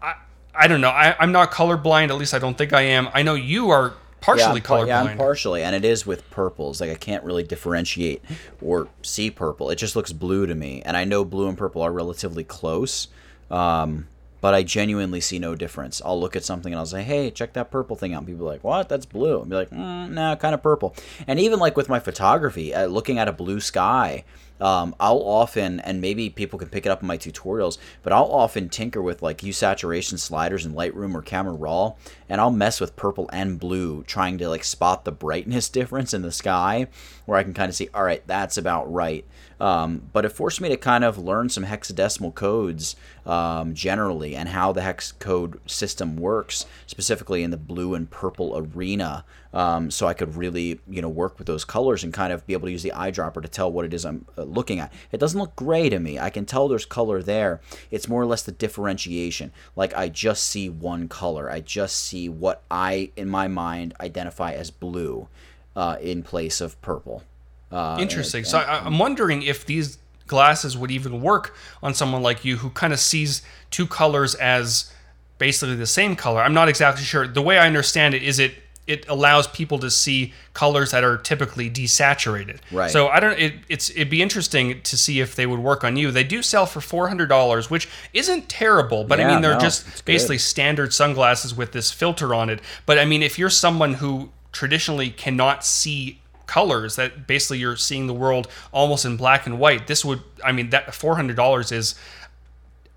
[0.00, 0.14] I,
[0.54, 0.88] I don't know.
[0.88, 2.08] I, I'm not colorblind.
[2.08, 3.08] At least I don't think I am.
[3.12, 3.94] I know you are
[4.24, 4.86] partially yeah, colorblind.
[4.86, 6.80] Yeah, I'm partially, and it is with purples.
[6.80, 8.22] Like I can't really differentiate
[8.62, 9.70] or see purple.
[9.70, 13.08] It just looks blue to me, and I know blue and purple are relatively close.
[13.50, 14.08] Um,
[14.40, 16.02] but I genuinely see no difference.
[16.04, 18.46] I'll look at something and I'll say, "Hey, check that purple thing out." And people
[18.46, 18.90] are like, "What?
[18.90, 20.94] That's blue." I'll be like, mm, "Nah, kind of purple."
[21.26, 24.24] And even like with my photography, uh, looking at a blue sky,
[24.60, 28.30] um, I'll often, and maybe people can pick it up in my tutorials, but I'll
[28.30, 31.94] often tinker with like hue saturation sliders in Lightroom or Camera Raw,
[32.28, 36.22] and I'll mess with purple and blue, trying to like spot the brightness difference in
[36.22, 36.86] the sky,
[37.26, 39.24] where I can kind of see, all right, that's about right.
[39.60, 44.48] Um, but it forced me to kind of learn some hexadecimal codes um, generally and
[44.48, 49.24] how the hex code system works, specifically in the blue and purple arena.
[49.54, 52.54] Um, so I could really, you know, work with those colors and kind of be
[52.54, 54.92] able to use the eyedropper to tell what it is I'm uh, looking at.
[55.12, 56.18] It doesn't look gray to me.
[56.18, 57.60] I can tell there's color there.
[57.92, 59.52] It's more or less the differentiation.
[59.76, 61.48] Like I just see one color.
[61.48, 65.28] I just see what I, in my mind, identify as blue
[65.76, 67.22] uh, in place of purple.
[67.70, 68.40] Uh, Interesting.
[68.40, 72.44] And, and, so I, I'm wondering if these glasses would even work on someone like
[72.44, 74.92] you who kind of sees two colors as
[75.38, 76.40] basically the same color.
[76.40, 77.28] I'm not exactly sure.
[77.28, 78.54] The way I understand it is it
[78.86, 82.58] it allows people to see colors that are typically desaturated.
[82.70, 82.90] Right.
[82.90, 83.38] So I don't.
[83.38, 86.10] It, it's it'd be interesting to see if they would work on you.
[86.10, 89.54] They do sell for four hundred dollars, which isn't terrible, but yeah, I mean they're
[89.54, 90.42] no, just basically good.
[90.42, 92.60] standard sunglasses with this filter on it.
[92.86, 98.06] But I mean, if you're someone who traditionally cannot see colors that basically you're seeing
[98.06, 101.94] the world almost in black and white this would i mean that $400 is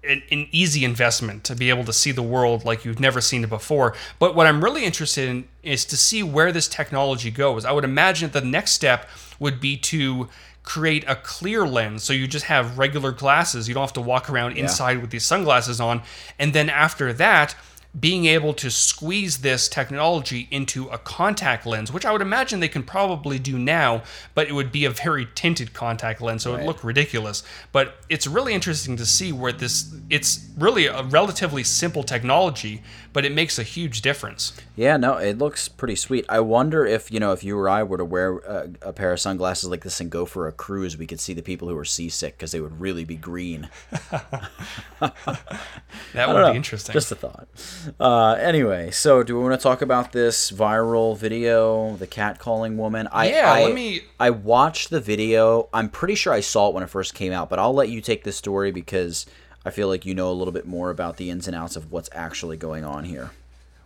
[0.08, 3.44] an, an, easy investment to be able to see the world like you've never seen
[3.44, 3.96] it before.
[4.20, 7.66] But what i'm really interested in is to see where this technology goes.
[7.66, 10.30] I would imagine the next step would be to
[10.64, 12.04] create a clear lens.
[12.04, 13.68] So you just have regular glasses.
[13.68, 14.64] You don't have to walk around yeah.
[14.64, 16.02] inside with these sunglasses on.
[16.38, 17.56] And then after that
[18.00, 22.68] being able to squeeze this technology into a contact lens, which I would imagine they
[22.68, 24.04] can probably do now,
[24.36, 26.60] but it would be a very tinted contact lens, so right.
[26.60, 27.44] it would look ridiculous.
[27.72, 32.84] But it's really interesting to see where this it's really a relatively simple technology,
[33.14, 34.54] but it makes a huge difference.
[34.76, 36.26] Yeah, no, it looks pretty sweet.
[36.30, 39.12] I wonder if, you know, if you or I were to wear a, a pair
[39.12, 41.76] of sunglasses like this and go for a cruise, we could see the people who
[41.78, 43.70] are seasick because they would really be green.
[44.12, 45.14] that
[46.16, 46.52] would know.
[46.52, 46.94] be interesting.
[46.94, 47.48] Just a thought.
[48.00, 52.78] Uh, anyway, so do we want to talk about this viral video, the cat calling
[52.78, 53.08] woman?
[53.12, 54.02] I, yeah, I, let me.
[54.20, 55.70] I watched the video.
[55.74, 58.02] I'm pretty sure I saw it when it first came out, but I'll let you
[58.02, 59.26] take this story because
[59.66, 61.92] I feel like you know a little bit more about the ins and outs of
[61.92, 63.32] what's actually going on here.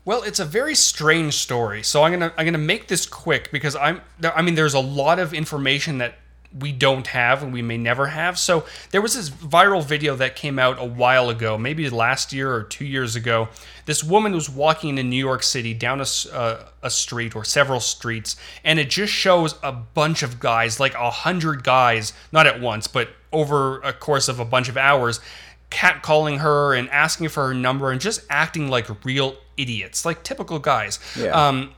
[0.04, 1.84] Well, it's a very strange story.
[1.84, 5.20] So I'm gonna I'm gonna make this quick because I'm I mean there's a lot
[5.20, 6.16] of information that
[6.60, 8.38] we don't have and we may never have.
[8.38, 12.54] So there was this viral video that came out a while ago, maybe last year
[12.54, 13.50] or two years ago.
[13.86, 17.80] This woman was walking in New York City down a, uh, a street or several
[17.80, 22.60] streets, and it just shows a bunch of guys, like a hundred guys, not at
[22.60, 25.22] once, but over a course of a bunch of hours,
[25.70, 30.60] catcalling her and asking for her number and just acting like real idiots, like typical
[30.60, 31.00] guys.
[31.18, 31.30] Yeah.
[31.30, 31.74] Um,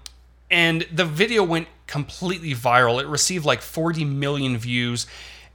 [0.54, 3.02] and the video went completely viral.
[3.02, 5.08] It received like 40 million views.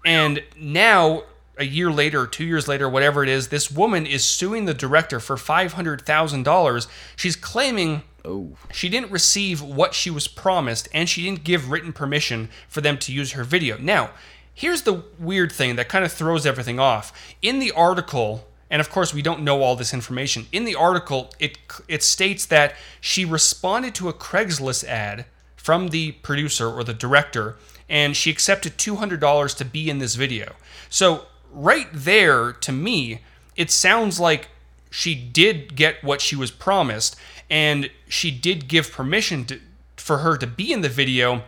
[0.05, 1.22] And now,
[1.57, 5.20] a year later, two years later, whatever it is, this woman is suing the director
[5.20, 6.86] for $500,000.
[7.16, 8.57] She's claiming Oh.
[8.72, 12.99] She didn't receive what she was promised, and she didn't give written permission for them
[12.99, 13.78] to use her video.
[13.78, 14.11] Now,
[14.59, 17.12] Here's the weird thing that kind of throws everything off.
[17.40, 20.47] In the article, And of course, we don't know all this information.
[20.53, 21.59] In the article, it
[21.89, 27.57] it states that she responded to a Craigslist ad from the producer or the director,
[27.89, 30.55] and she accepted $200 to be in this video.
[30.89, 33.21] So, right there, to me,
[33.57, 34.49] it sounds like
[34.91, 37.16] she did get what she was promised,
[37.51, 39.61] and she did give permission to,
[39.97, 41.43] for her to be in the video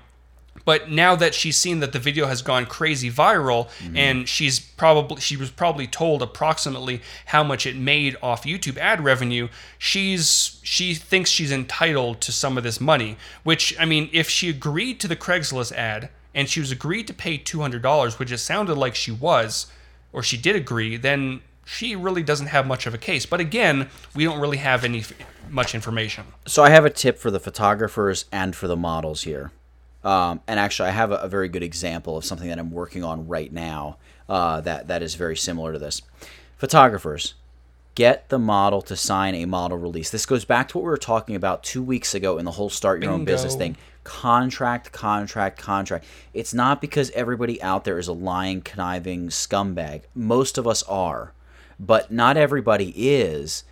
[0.71, 3.97] but now that she's seen that the video has gone crazy viral mm-hmm.
[3.97, 9.03] and she's probably she was probably told approximately how much it made off YouTube ad
[9.03, 9.49] revenue
[9.79, 14.49] she's she thinks she's entitled to some of this money which I mean if she
[14.49, 18.77] agreed to the Craigslist ad and she was agreed to pay $200 which it sounded
[18.77, 19.67] like she was
[20.13, 23.27] or she did agree then she really doesn't have much of a case.
[23.27, 25.03] But again we don't really have any
[25.49, 26.27] much information.
[26.47, 29.51] So I have a tip for the photographers and for the models here
[30.03, 33.05] um, and actually, I have a, a, very good example of something that I'm working
[33.05, 33.99] on right now
[34.29, 36.01] uh, that that is very similar to this.
[36.57, 37.35] Photographers,
[37.95, 40.09] get the model to sign a model release.
[40.09, 42.71] This goes back to what we were talking about two weeks ago in the whole
[42.71, 43.21] start your Bingo.
[43.21, 43.77] own business thing.
[44.03, 46.07] Contract, contract, contract.
[46.33, 50.03] It's not because everybody out there is a lying, conniving scumbag.
[50.15, 51.35] Most of us are,
[51.79, 53.65] but not everybody is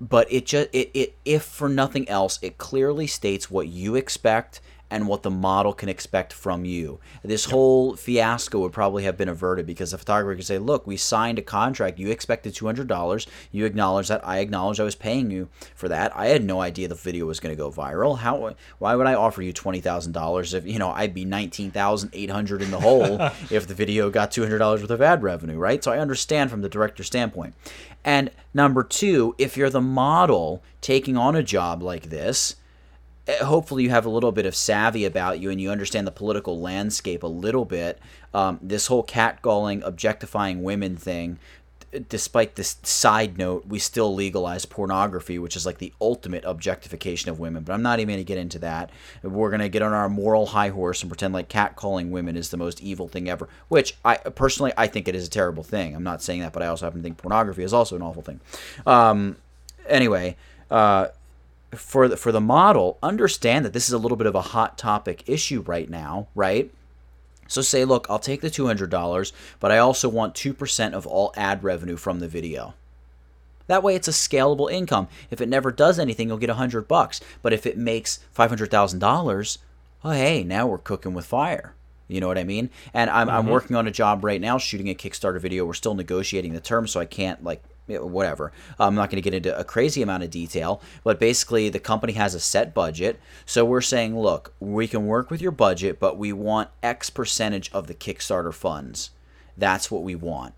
[0.00, 4.60] but it just it, it if for nothing else it clearly states what you expect
[4.90, 7.00] and what the model can expect from you.
[7.22, 10.96] This whole fiasco would probably have been averted because the photographer could say, Look, we
[10.96, 11.98] signed a contract.
[11.98, 13.26] You expected $200.
[13.50, 14.26] You acknowledge that.
[14.26, 16.16] I acknowledge I was paying you for that.
[16.16, 18.18] I had no idea the video was going to go viral.
[18.18, 18.54] How?
[18.78, 23.20] Why would I offer you $20,000 if, you know, I'd be 19800 in the hole
[23.50, 25.82] if the video got $200 worth of ad revenue, right?
[25.82, 27.54] So I understand from the director's standpoint.
[28.04, 32.56] And number two, if you're the model taking on a job like this,
[33.28, 36.60] hopefully you have a little bit of savvy about you and you understand the political
[36.60, 37.98] landscape a little bit.
[38.32, 41.38] Um, this whole catcalling, objectifying women thing,
[42.08, 47.38] despite this side note, we still legalize pornography, which is like the ultimate objectification of
[47.38, 47.62] women.
[47.62, 48.90] But I'm not even going to get into that.
[49.22, 52.50] We're going to get on our moral high horse and pretend like catcalling women is
[52.50, 55.94] the most evil thing ever, which I personally I think it is a terrible thing.
[55.94, 58.22] I'm not saying that, but I also happen to think pornography is also an awful
[58.22, 58.40] thing.
[58.86, 59.36] Um,
[59.88, 60.36] anyway.
[60.70, 61.08] Uh,
[61.76, 64.76] for the, for the model, understand that this is a little bit of a hot
[64.78, 66.70] topic issue right now, right?
[67.48, 71.62] So say, look, I'll take the $200, but I also want 2% of all ad
[71.62, 72.74] revenue from the video.
[73.68, 75.08] That way it's a scalable income.
[75.30, 77.20] If it never does anything, you'll get 100 bucks.
[77.42, 79.58] But if it makes $500,000,
[80.04, 81.74] oh hey, now we're cooking with fire.
[82.08, 82.70] You know what I mean?
[82.94, 83.36] And I'm, mm-hmm.
[83.36, 85.64] I'm working on a job right now shooting a Kickstarter video.
[85.64, 88.52] We're still negotiating the terms, so I can't like whatever.
[88.78, 92.14] I'm not going to get into a crazy amount of detail, but basically the company
[92.14, 93.20] has a set budget.
[93.44, 97.70] So we're saying, look, we can work with your budget, but we want X percentage
[97.72, 99.10] of the Kickstarter funds.
[99.56, 100.54] That's what we want.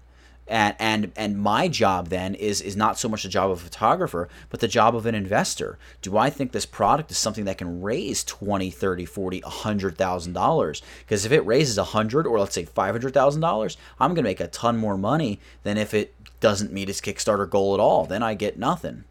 [0.50, 3.64] And, and and my job then is is not so much the job of a
[3.64, 7.58] photographer but the job of an investor do i think this product is something that
[7.58, 12.64] can raise 20 30 40 100000 dollars because if it raises 100 or let's say
[12.64, 16.88] 500000 dollars i'm going to make a ton more money than if it doesn't meet
[16.88, 19.04] his Kickstarter goal at all, then I get nothing.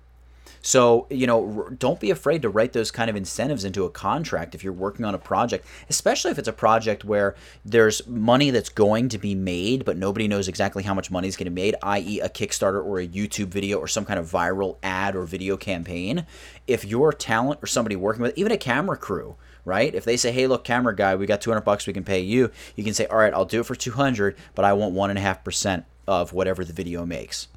[0.61, 4.53] So, you know, don't be afraid to write those kind of incentives into a contract
[4.53, 8.67] if you're working on a project, especially if it's a project where there's money that's
[8.67, 11.61] going to be made, but nobody knows exactly how much money is going to be
[11.61, 15.23] made, i.e., a Kickstarter or a YouTube video or some kind of viral ad or
[15.23, 16.25] video campaign.
[16.65, 19.95] If your talent or somebody working with, even a camera crew, right?
[19.95, 22.51] If they say, "Hey, look, camera guy, we got 200 bucks, we can pay you,"
[22.75, 25.19] you can say, "All right, I'll do it for 200, but I want one and
[25.19, 27.47] a half percent of whatever the video makes.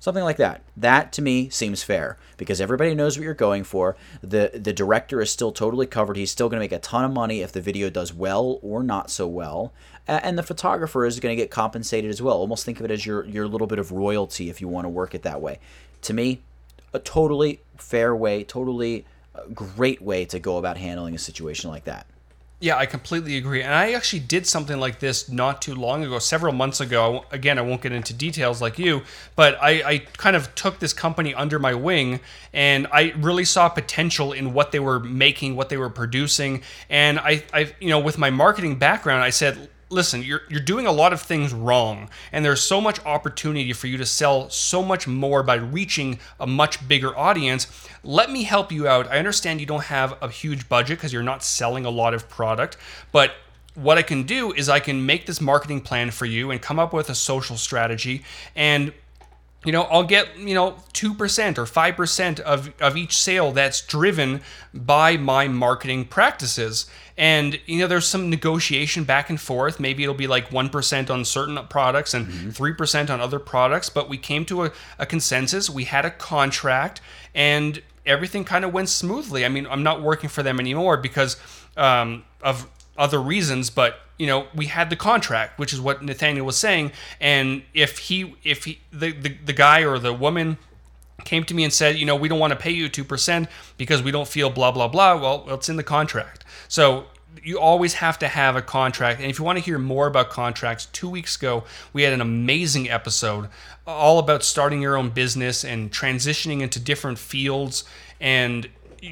[0.00, 0.62] Something like that.
[0.78, 3.96] That to me seems fair because everybody knows what you're going for.
[4.22, 6.16] The the director is still totally covered.
[6.16, 8.82] He's still going to make a ton of money if the video does well or
[8.82, 9.74] not so well.
[10.08, 12.38] And the photographer is going to get compensated as well.
[12.38, 14.88] Almost think of it as your your little bit of royalty if you want to
[14.88, 15.58] work it that way.
[16.02, 16.40] To me,
[16.94, 21.84] a totally fair way, totally uh, great way to go about handling a situation like
[21.84, 22.06] that.
[22.62, 23.62] Yeah, I completely agree.
[23.62, 27.24] And I actually did something like this not too long ago, several months ago.
[27.30, 29.00] Again, I won't get into details like you,
[29.34, 32.20] but I, I, kind of took this company under my wing
[32.52, 36.60] and I really saw potential in what they were making, what they were producing.
[36.90, 40.86] And I, I you know, with my marketing background, I said, listen, you're you're doing
[40.86, 44.82] a lot of things wrong, and there's so much opportunity for you to sell so
[44.82, 47.66] much more by reaching a much bigger audience.
[48.02, 49.08] Let me help you out.
[49.08, 52.28] I understand you don't have a huge budget because you're not selling a lot of
[52.28, 52.76] product,
[53.12, 53.32] but
[53.74, 56.78] what I can do is I can make this marketing plan for you and come
[56.78, 58.24] up with a social strategy
[58.56, 58.92] and
[59.64, 64.40] you know, I'll get, you know, 2% or 5% of, of each sale that's driven
[64.72, 66.86] by my marketing practices.
[67.18, 69.78] And, you know, there's some negotiation back and forth.
[69.78, 73.90] Maybe it'll be like 1% on certain products and 3% on other products.
[73.90, 75.68] But we came to a, a consensus.
[75.68, 77.02] We had a contract
[77.34, 79.44] and everything kind of went smoothly.
[79.44, 81.36] I mean, I'm not working for them anymore because
[81.76, 82.66] um, of
[82.96, 86.92] other reasons, but you know we had the contract which is what nathaniel was saying
[87.22, 90.58] and if he if he the, the, the guy or the woman
[91.24, 94.02] came to me and said you know we don't want to pay you 2% because
[94.02, 96.44] we don't feel blah blah blah well it's in the contract.
[96.68, 97.06] So
[97.42, 100.30] you always have to have a contract and if you want to hear more about
[100.30, 103.48] contracts two weeks ago we had an amazing episode
[103.86, 107.84] all about starting your own business and transitioning into different fields
[108.20, 108.68] and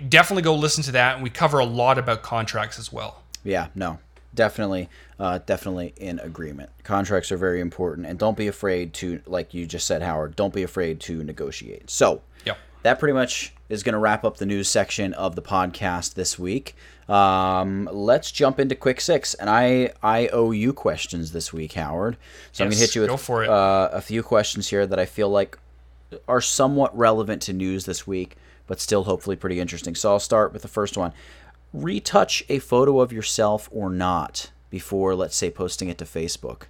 [0.09, 3.69] definitely go listen to that and we cover a lot about contracts as well Yeah,
[3.75, 3.99] no,
[4.35, 6.71] definitely, uh, definitely in agreement.
[6.85, 10.37] Contracts are very important, and don't be afraid to, like you just said, Howard.
[10.37, 11.91] Don't be afraid to negotiate.
[11.91, 12.57] So, Yep.
[12.83, 16.39] that pretty much is going to wrap up the news section of the podcast this
[16.39, 16.75] week.
[17.09, 22.17] Um, let's jump into quick six, and I I owe you questions this week, Howard.
[22.53, 23.11] So I'm going to hit you with.
[23.49, 25.59] Uh, a few questions here that I feel like
[26.27, 28.37] are somewhat relevant to news this week,
[28.67, 29.95] but still hopefully pretty interesting.
[29.95, 31.13] So I'll start with the first one.
[31.73, 36.65] Retouch a photo of yourself or not before, let's say, posting it to Facebook.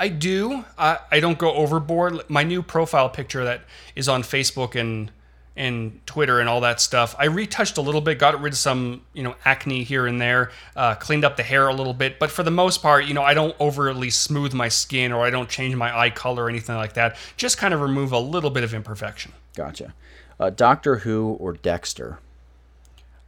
[0.00, 0.64] I do.
[0.76, 2.28] I, I don't go overboard.
[2.28, 3.62] My new profile picture that
[3.94, 5.10] is on Facebook and
[5.54, 7.14] and Twitter and all that stuff.
[7.18, 10.50] I retouched a little bit, got rid of some you know acne here and there,
[10.74, 12.18] uh, cleaned up the hair a little bit.
[12.18, 15.30] But for the most part, you know, I don't overly smooth my skin or I
[15.30, 17.16] don't change my eye color or anything like that.
[17.36, 19.32] Just kind of remove a little bit of imperfection.
[19.54, 19.94] Gotcha.
[20.40, 22.18] Uh, Doctor Who or Dexter?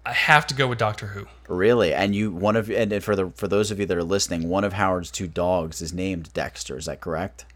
[0.06, 1.26] I have to go with Doctor Who.
[1.48, 1.94] Really?
[1.94, 4.64] And you one of and for the for those of you that are listening, one
[4.64, 6.76] of Howard's two dogs is named Dexter.
[6.76, 7.46] Is that correct?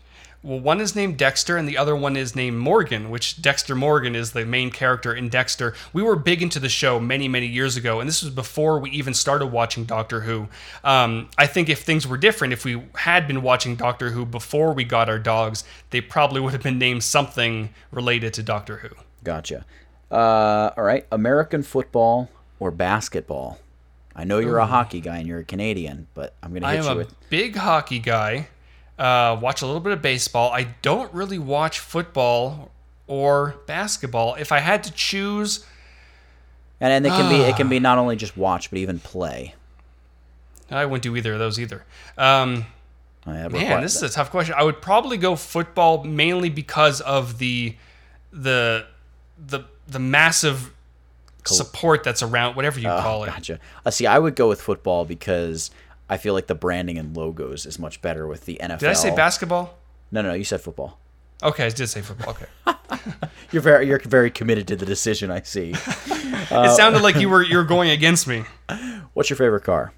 [0.41, 4.15] Well, one is named Dexter, and the other one is named Morgan, which Dexter Morgan
[4.15, 5.75] is the main character in Dexter.
[5.93, 8.91] We were big into the show many, many years ago, and this was before we
[8.91, 10.47] even started watching Doctor Who.
[10.85, 14.73] Um, I think if things were different, if we had been watching Doctor Who before
[14.73, 18.91] we got our dogs, they probably would have been named something related to Doctor Who.
[19.25, 19.67] Gotcha.
[20.09, 21.05] Uh, all right.
[21.11, 22.31] American football
[22.61, 23.59] or basketball?
[24.15, 26.85] I know you're a hockey guy and you're a Canadian, but I'm gonna I am
[26.85, 28.49] you a with big hockey guy.
[28.99, 30.51] Uh, watch a little bit of baseball.
[30.53, 32.73] I don't really watch football
[33.07, 34.35] or basketball.
[34.35, 35.65] If I had to choose,
[36.81, 39.55] and, and it can be it can be not only just watch but even play.
[40.71, 41.85] I wouldn't do either of those either.
[42.19, 42.67] Um,
[43.27, 44.55] I have Man, this is a tough question.
[44.57, 47.77] I would probably go football mainly because of the
[48.33, 48.87] the
[49.39, 50.73] the the massive
[51.55, 53.29] support that's around whatever you Oh, call it.
[53.29, 53.59] Gotcha.
[53.85, 55.71] Uh, see, I would go with football because
[56.09, 58.79] I feel like the branding and logos is much better with the NFL.
[58.81, 59.79] Did I say basketball?
[60.11, 60.35] No, no, no.
[60.35, 60.99] you said football.
[61.43, 62.31] Okay, I did say football.
[62.31, 62.47] Okay.
[63.53, 65.31] You're very you're very committed to the decision.
[65.31, 65.71] I see.
[65.73, 68.45] it sounded like you were you were going against me.
[69.15, 69.93] What's your favorite car?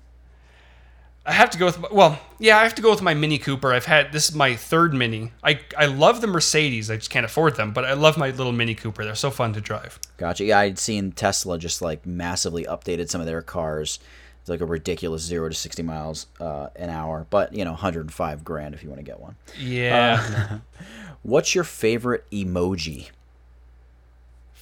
[1.31, 3.73] I have to go with well, yeah, I have to go with my Mini Cooper.
[3.73, 5.31] I've had this is my third Mini.
[5.45, 6.91] I I love the Mercedes.
[6.91, 9.05] I just can't afford them, but I love my little Mini Cooper.
[9.05, 10.01] They're so fun to drive.
[10.17, 10.45] Gotcha.
[10.45, 14.01] Yeah, I'd seen Tesla just like massively updated some of their cars.
[14.41, 18.45] It's like a ridiculous zero to sixty miles uh, an hour, but you know, 105
[18.45, 19.37] grand if you want to get one.
[19.57, 20.59] Yeah.
[21.23, 23.11] What's your favorite emoji?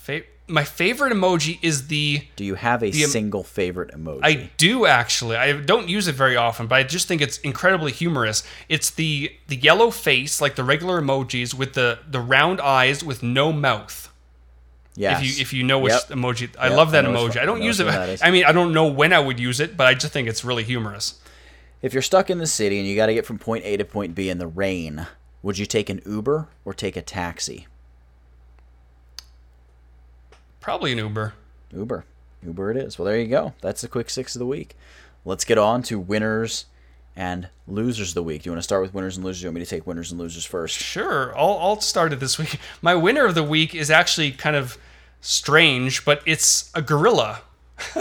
[0.09, 4.21] Fa- my favorite emoji is the Do you have a single favorite emoji?
[4.23, 5.37] I do actually.
[5.37, 8.43] I don't use it very often, but I just think it's incredibly humorous.
[8.71, 13.23] It's the the yellow face, like the regular emojis, with the the round eyes with
[13.23, 14.11] no mouth.
[14.97, 15.21] yes.
[15.21, 16.09] If you if you know which Yep.
[16.19, 17.29] emoji, I Yep, love that I emoji.
[17.37, 17.85] one- I don't I use it.
[17.85, 18.23] one that is.
[18.23, 20.45] I mean, I don't know when I would use it, but I just think it's
[20.45, 21.21] really humorous.
[21.83, 23.85] If you're stuck in the city and you got to get from point A to
[23.85, 25.07] point B in the rain,
[25.43, 27.67] would you take an Uber or take a taxi?
[30.61, 31.35] Probably an Uber.
[31.73, 32.05] Uber.
[32.45, 32.99] Uber it is.
[32.99, 33.55] Well, there you go.
[33.61, 34.77] That's the quick six of the week.
[35.25, 36.67] Let's get on to winners
[37.17, 38.43] and losers of the week.
[38.43, 39.41] Do you want to start with winners and losers?
[39.41, 40.77] Or do you want me to take winners and losers first?
[40.77, 42.59] Sure, I'll, I'll start it this week.
[42.83, 44.79] My winner of the week is actually kind of
[45.21, 47.43] strange, but it's a gorilla.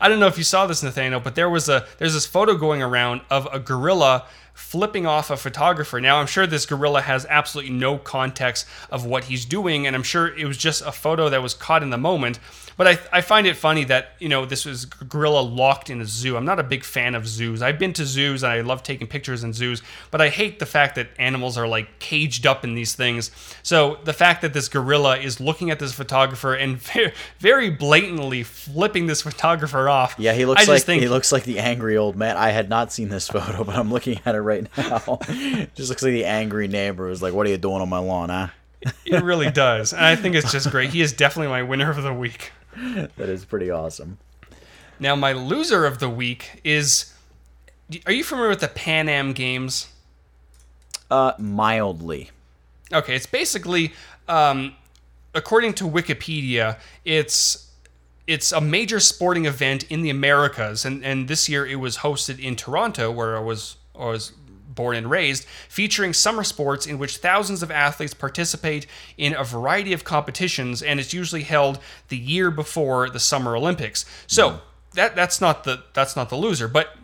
[0.00, 2.56] I don't know if you saw this, Nathaniel, but there was a there's this photo
[2.56, 6.00] going around of a gorilla flipping off a photographer.
[6.00, 10.02] Now I'm sure this gorilla has absolutely no context of what he's doing, and I'm
[10.02, 12.38] sure it was just a photo that was caught in the moment.
[12.76, 16.00] But I, I find it funny that you know this was a gorilla locked in
[16.00, 16.36] a zoo.
[16.36, 17.62] I'm not a big fan of zoos.
[17.62, 20.66] I've been to zoos and I love taking pictures in zoos, but I hate the
[20.66, 23.30] fact that animals are like caged up in these things.
[23.62, 26.80] So the fact that this gorilla is looking at this photographer and
[27.38, 30.14] very, blatantly flipping this photographer off.
[30.18, 32.36] Yeah, he looks like think he looks like the angry old man.
[32.36, 35.18] I had not seen this photo, but I'm looking at it right now.
[35.74, 38.28] Just looks like the angry neighbor who's like, "What are you doing on my lawn,
[38.28, 38.48] huh?"
[39.04, 39.92] It really does.
[39.92, 40.90] And I think it's just great.
[40.90, 42.52] He is definitely my winner of the week.
[42.76, 44.18] That is pretty awesome.
[44.98, 47.12] Now, my loser of the week is.
[48.06, 49.88] Are you familiar with the Pan Am Games?
[51.10, 52.30] Uh, mildly.
[52.90, 53.92] Okay, it's basically,
[54.28, 54.74] um,
[55.34, 57.70] according to Wikipedia, it's
[58.26, 62.38] it's a major sporting event in the Americas, and, and this year it was hosted
[62.38, 64.32] in Toronto, where I was I was
[64.74, 68.86] born and raised, featuring summer sports in which thousands of athletes participate
[69.16, 71.78] in a variety of competitions, and it's usually held
[72.08, 74.04] the year before the Summer Olympics.
[74.26, 74.56] So hmm.
[74.94, 76.96] that that's not the that's not the loser, but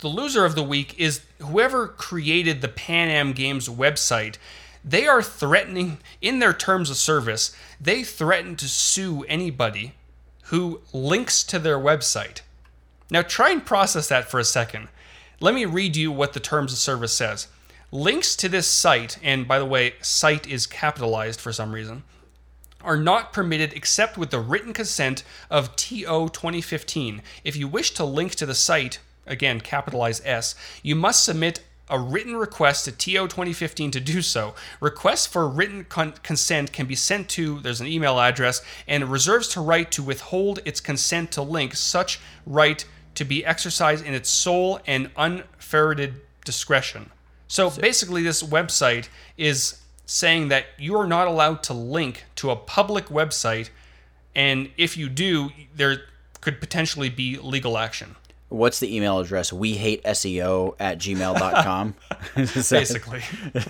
[0.00, 4.36] the loser of the week is whoever created the Pan Am Games website.
[4.84, 9.94] They are threatening, in their terms of service, they threaten to sue anybody
[10.44, 12.40] who links to their website.
[13.10, 14.88] Now, try and process that for a second.
[15.40, 17.46] Let me read you what the terms of service says.
[17.92, 22.02] Links to this site, and by the way, site is capitalized for some reason,
[22.82, 27.22] are not permitted except with the written consent of TO 2015.
[27.44, 32.00] If you wish to link to the site, again, capitalize S, you must submit a
[32.00, 34.56] written request to TO 2015 to do so.
[34.80, 39.54] Requests for written con- consent can be sent to, there's an email address, and reserves
[39.54, 42.84] the right to withhold its consent to link such right
[43.18, 46.14] to be exercised in its sole and unferreted
[46.44, 47.10] discretion.
[47.48, 52.56] So basically, this website is saying that you are not allowed to link to a
[52.56, 53.70] public website,
[54.36, 56.02] and if you do, there
[56.40, 58.14] could potentially be legal action.
[58.50, 59.52] What's the email address?
[59.52, 61.94] We hate SEO at gmail.com.
[62.36, 63.22] is that, Basically.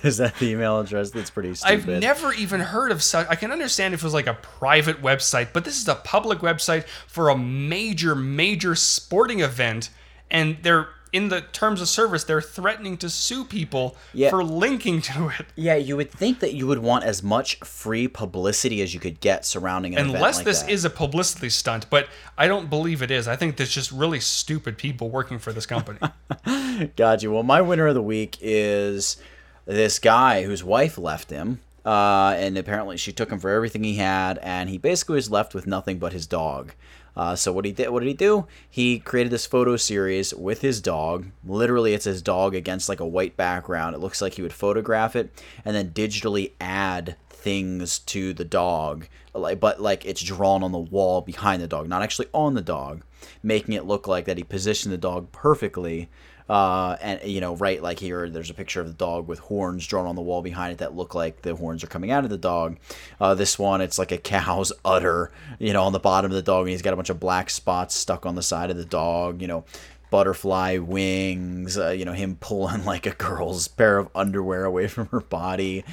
[0.05, 1.11] Is that the email address?
[1.11, 1.91] That's pretty stupid.
[1.95, 3.27] I've never even heard of such.
[3.29, 6.39] I can understand if it was like a private website, but this is a public
[6.39, 9.91] website for a major, major sporting event,
[10.31, 14.31] and they're in the terms of service, they're threatening to sue people Yeah.
[14.31, 15.47] for linking to it.
[15.57, 19.21] Yeah, you would think that you would want as much free publicity as you could
[19.21, 20.71] get surrounding an event Unless like this that.
[20.71, 23.27] is a publicity stunt, but I don't believe it is.
[23.29, 25.99] I think there's just really stupid people working for this company.
[26.97, 27.31] Gotcha.
[27.31, 29.17] Well, my winner of the week is
[29.65, 31.61] this guy whose wife left him.
[31.87, 35.55] Uh, and apparently she took him for everything he had, and he basically was left
[35.55, 36.75] with nothing but his dog.
[37.19, 38.47] Uh, so what he did, what did he do?
[38.71, 41.27] He created this photo series with his dog.
[41.45, 43.97] Literally, it's his dog against like a white background.
[43.97, 49.09] It looks like he would photograph it and then digitally add things to the dog,
[49.35, 52.63] like but like it's drawn on the wall behind the dog, not actually on the
[52.63, 53.03] dog,
[53.43, 56.09] making it look like that he positioned the dog perfectly
[56.49, 59.87] uh, and you know, right like here, there's a picture of the dog with horns
[59.87, 62.31] drawn on the wall behind it that look like the horns are coming out of
[62.31, 62.79] the dog.
[63.21, 66.43] Uh, this one, it's like a cow's udder, you know, on the bottom of the
[66.43, 68.85] dog, and he's got a bunch of black spots stuck on the side of the
[68.85, 69.43] dog.
[69.43, 69.65] You know,
[70.11, 71.77] butterfly wings.
[71.79, 75.85] Uh, you know, him pulling like a girl's pair of underwear away from her body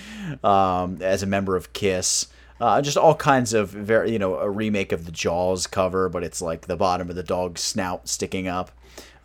[0.43, 2.27] um, as a member of Kiss.
[2.57, 6.23] Uh, just all kinds of very, you know, a remake of the Jaws cover, but
[6.23, 8.71] it's like the bottom of the dog's snout sticking up.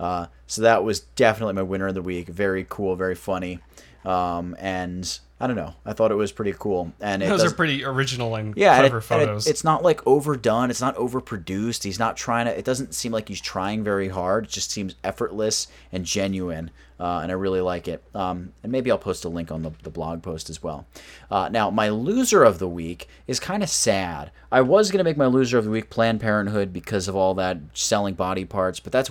[0.01, 2.27] Uh, so that was definitely my winner of the week.
[2.29, 3.59] Very cool, very funny,
[4.05, 5.75] um, and I don't know.
[5.85, 8.89] I thought it was pretty cool, and it Those are pretty original and yeah, it-
[8.91, 9.47] clever and it- photos.
[9.47, 10.71] it's not like overdone.
[10.71, 11.83] It's not overproduced.
[11.85, 12.59] He's not trying to.
[12.59, 14.45] It doesn't seem like he's trying very hard.
[14.47, 16.71] It just seems effortless and genuine,
[17.01, 18.03] uh, and I really like it.
[18.15, 20.87] Um, and maybe I'll post a link on the, the blog post as well.
[21.31, 24.31] Uh, now, my loser of the week is kind of sad.
[24.53, 27.59] I was gonna make my loser of the week Planned Parenthood because of all that
[27.73, 29.11] selling body parts, but that's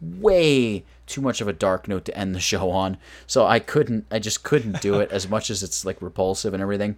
[0.00, 2.96] way too much of a dark note to end the show on.
[3.26, 4.06] So I couldn't.
[4.10, 6.96] I just couldn't do it as much as it's like repulsive and everything.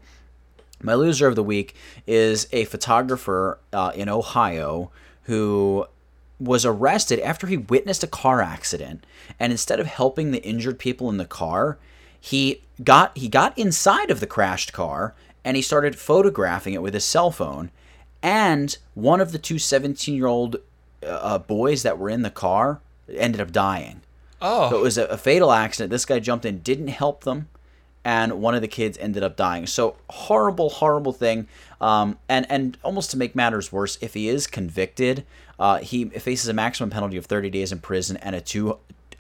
[0.83, 1.76] My loser of the week
[2.07, 4.91] is a photographer uh, in Ohio
[5.24, 5.87] who
[6.43, 9.05] was arrested after he witnessed a car accident,
[9.38, 11.78] and instead of helping the injured people in the car,
[12.20, 15.14] he got he got inside of the crashed car
[15.45, 17.70] and he started photographing it with his cell phone.
[18.22, 20.57] And one of the two 17 year old
[21.05, 22.80] uh, boys that were in the car
[23.12, 24.03] ended up dying.
[24.40, 25.90] oh, So it was a, a fatal accident.
[25.90, 27.49] This guy jumped in, didn't help them,
[28.05, 29.66] and one of the kids ended up dying.
[29.66, 31.49] So horrible, horrible thing.
[31.80, 35.24] Um, and and almost to make matters worse, if he is convicted,
[35.59, 38.78] uh, he faces a maximum penalty of 30 days in prison and a two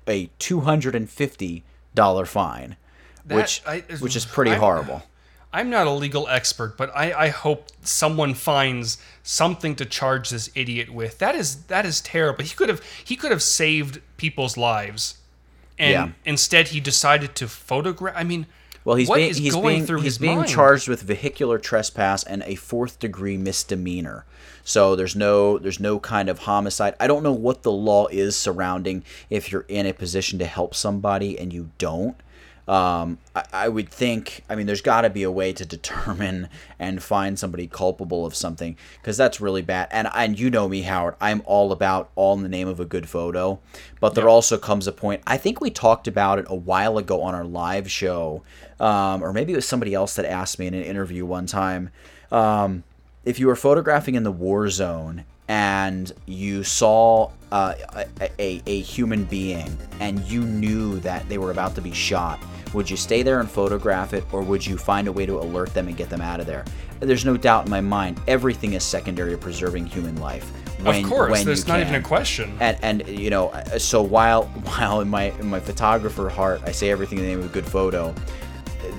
[0.08, 1.64] a 250
[1.94, 2.76] dollar fine,
[3.26, 5.02] That- which I- which is pretty I'm- horrible.
[5.54, 10.48] I'm not a legal expert, but I, I hope someone finds something to charge this
[10.54, 11.18] idiot with.
[11.18, 12.42] That is that is terrible.
[12.42, 15.18] He could have he could have saved people's lives,
[15.78, 16.08] and Yeah.
[16.24, 18.14] instead he decided to photograph.
[18.16, 18.46] I mean,
[18.84, 20.50] Well, he's what being he's being through he's being mind?
[20.50, 24.24] charged with vehicular trespass and a fourth degree misdemeanor.
[24.64, 26.94] So there's no there's no kind of homicide.
[26.98, 30.74] I don't know what the law is surrounding if you're in a position to help
[30.74, 32.16] somebody and you don't.
[32.68, 34.44] Um, I, I would think.
[34.48, 36.48] I mean, there's got to be a way to determine
[36.78, 39.88] and find somebody culpable of something because that's really bad.
[39.90, 41.16] And and you know me, Howard.
[41.20, 43.58] I'm all about all in the name of a good photo,
[44.00, 45.22] but there also comes a point.
[45.26, 48.42] I think we talked about it a while ago on our live show,
[48.78, 51.90] um, or maybe it was somebody else that asked me in an interview one time.
[52.30, 52.84] Um,
[53.24, 57.74] if you were photographing in the war zone and you saw uh,
[58.22, 62.42] a, a, a human being and you knew that they were about to be shot,
[62.72, 65.74] would you stay there and photograph it or would you find a way to alert
[65.74, 66.64] them and get them out of there?
[67.00, 70.50] There's no doubt in my mind, everything is secondary to preserving human life.
[70.80, 72.56] When, of course, there's not even a question.
[72.58, 74.44] And, and you know, so while
[74.78, 77.52] while in my in my photographer heart, I say everything in the name of a
[77.52, 78.14] good photo,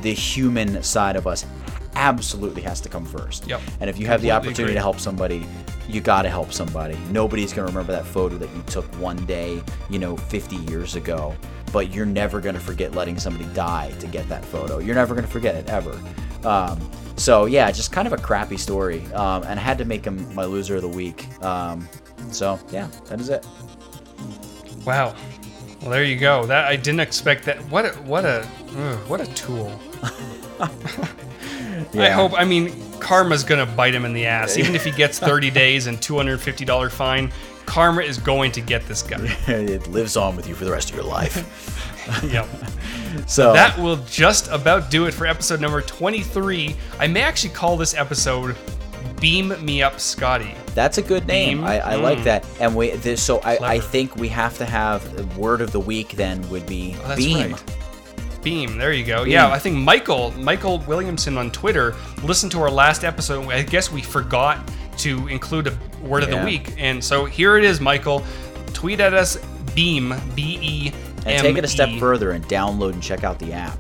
[0.02, 1.48] the human side of us
[1.96, 3.48] absolutely has to come first.
[3.48, 3.62] Yep.
[3.80, 4.74] And if you have the opportunity agree.
[4.76, 5.46] to help somebody,
[5.88, 6.98] you got to help somebody.
[7.12, 10.96] Nobody's going to remember that photo that you took one day, you know, 50 years
[10.96, 11.36] ago,
[11.72, 14.80] but you're never going to forget letting somebody die to get that photo.
[14.80, 16.00] You're never going to forget it ever.
[16.44, 16.80] Um,
[17.16, 20.34] so yeah, just kind of a crappy story, um, and I had to make him
[20.34, 21.28] my loser of the week.
[21.44, 21.88] Um,
[22.32, 23.46] so yeah, that is it.
[24.86, 25.16] Wow.
[25.82, 26.46] Well, there you go.
[26.46, 27.58] That I didn't expect that.
[27.70, 29.80] What a what a ugh, what a tool.
[31.96, 32.34] I hope.
[32.34, 34.58] I mean, karma's gonna bite him in the ass.
[34.58, 37.32] Even if he gets 30 days and 250 dollar fine,
[37.66, 39.18] karma is going to get this guy.
[39.48, 41.36] it lives on with you for the rest of your life.
[42.32, 42.48] yep.
[43.28, 46.76] So That will just about do it for episode number 23.
[47.00, 48.56] I may actually call this episode
[49.22, 51.60] "Beam Me Up, Scotty." That's a good name.
[51.60, 51.68] Beme?
[51.68, 52.24] I, I like Mm.
[52.26, 52.46] that.
[52.60, 56.14] And we this, so I, I think we have to have word of the week.
[56.14, 57.52] Then would be Oh, Beme.
[57.54, 57.64] right.
[58.44, 58.78] Beme.
[58.78, 59.24] There you go.
[59.24, 63.48] Yeah, I think Michael Michael Williamson on Twitter listened to our last episode.
[63.50, 64.60] I guess we forgot
[64.98, 66.40] to include a word of Yeah.
[66.40, 67.80] the week, and so here it is.
[67.80, 68.24] Michael,
[68.74, 69.38] tweet at us
[69.76, 70.94] Beme B E M.
[71.26, 73.78] And take it a step further and download and check out the app.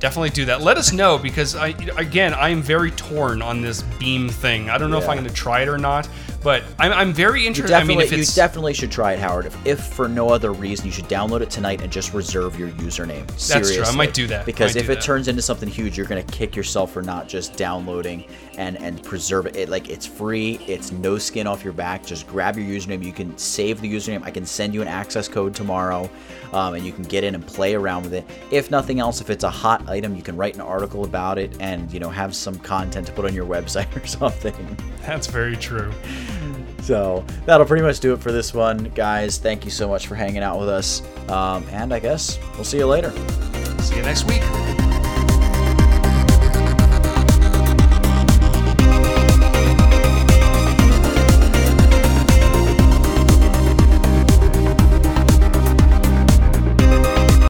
[0.00, 0.60] Definitely do that.
[0.60, 4.68] Let us know because I again I'm very torn on this Beme thing.
[4.68, 6.08] I don't know if I'm going to try it or not,
[6.44, 7.74] but I'm, I'm very interested.
[7.74, 9.46] I mean, if you definitely should try it, Howard.
[9.46, 12.68] If, if for no other reason, you should download it tonight and just reserve your
[12.70, 13.26] username.
[13.48, 13.82] That's true.
[13.82, 14.44] I might do that.
[14.44, 15.02] Because if it that.
[15.02, 18.26] turns into something huge, you're gonna kick yourself for not just downloading
[18.58, 19.56] and and preserve it.
[19.56, 19.70] it.
[19.70, 20.60] Like it's free.
[20.66, 22.04] It's no skin off your back.
[22.04, 23.02] Just grab your username.
[23.02, 24.22] You can save the username.
[24.22, 26.10] I can send you an access code tomorrow,
[26.54, 28.24] um, and you can get in and play around with it.
[28.50, 31.56] If nothing else, if it's a hot item, you can write an article about it
[31.60, 34.78] and you know have some content to put on your website or something.
[35.02, 35.92] that's very true.
[36.82, 39.38] So that'll pretty much do it for this one, guys.
[39.38, 41.02] Thank you so much for hanging out with us.
[41.30, 43.10] Um, and I guess we'll see you later.
[43.80, 44.93] See you next week.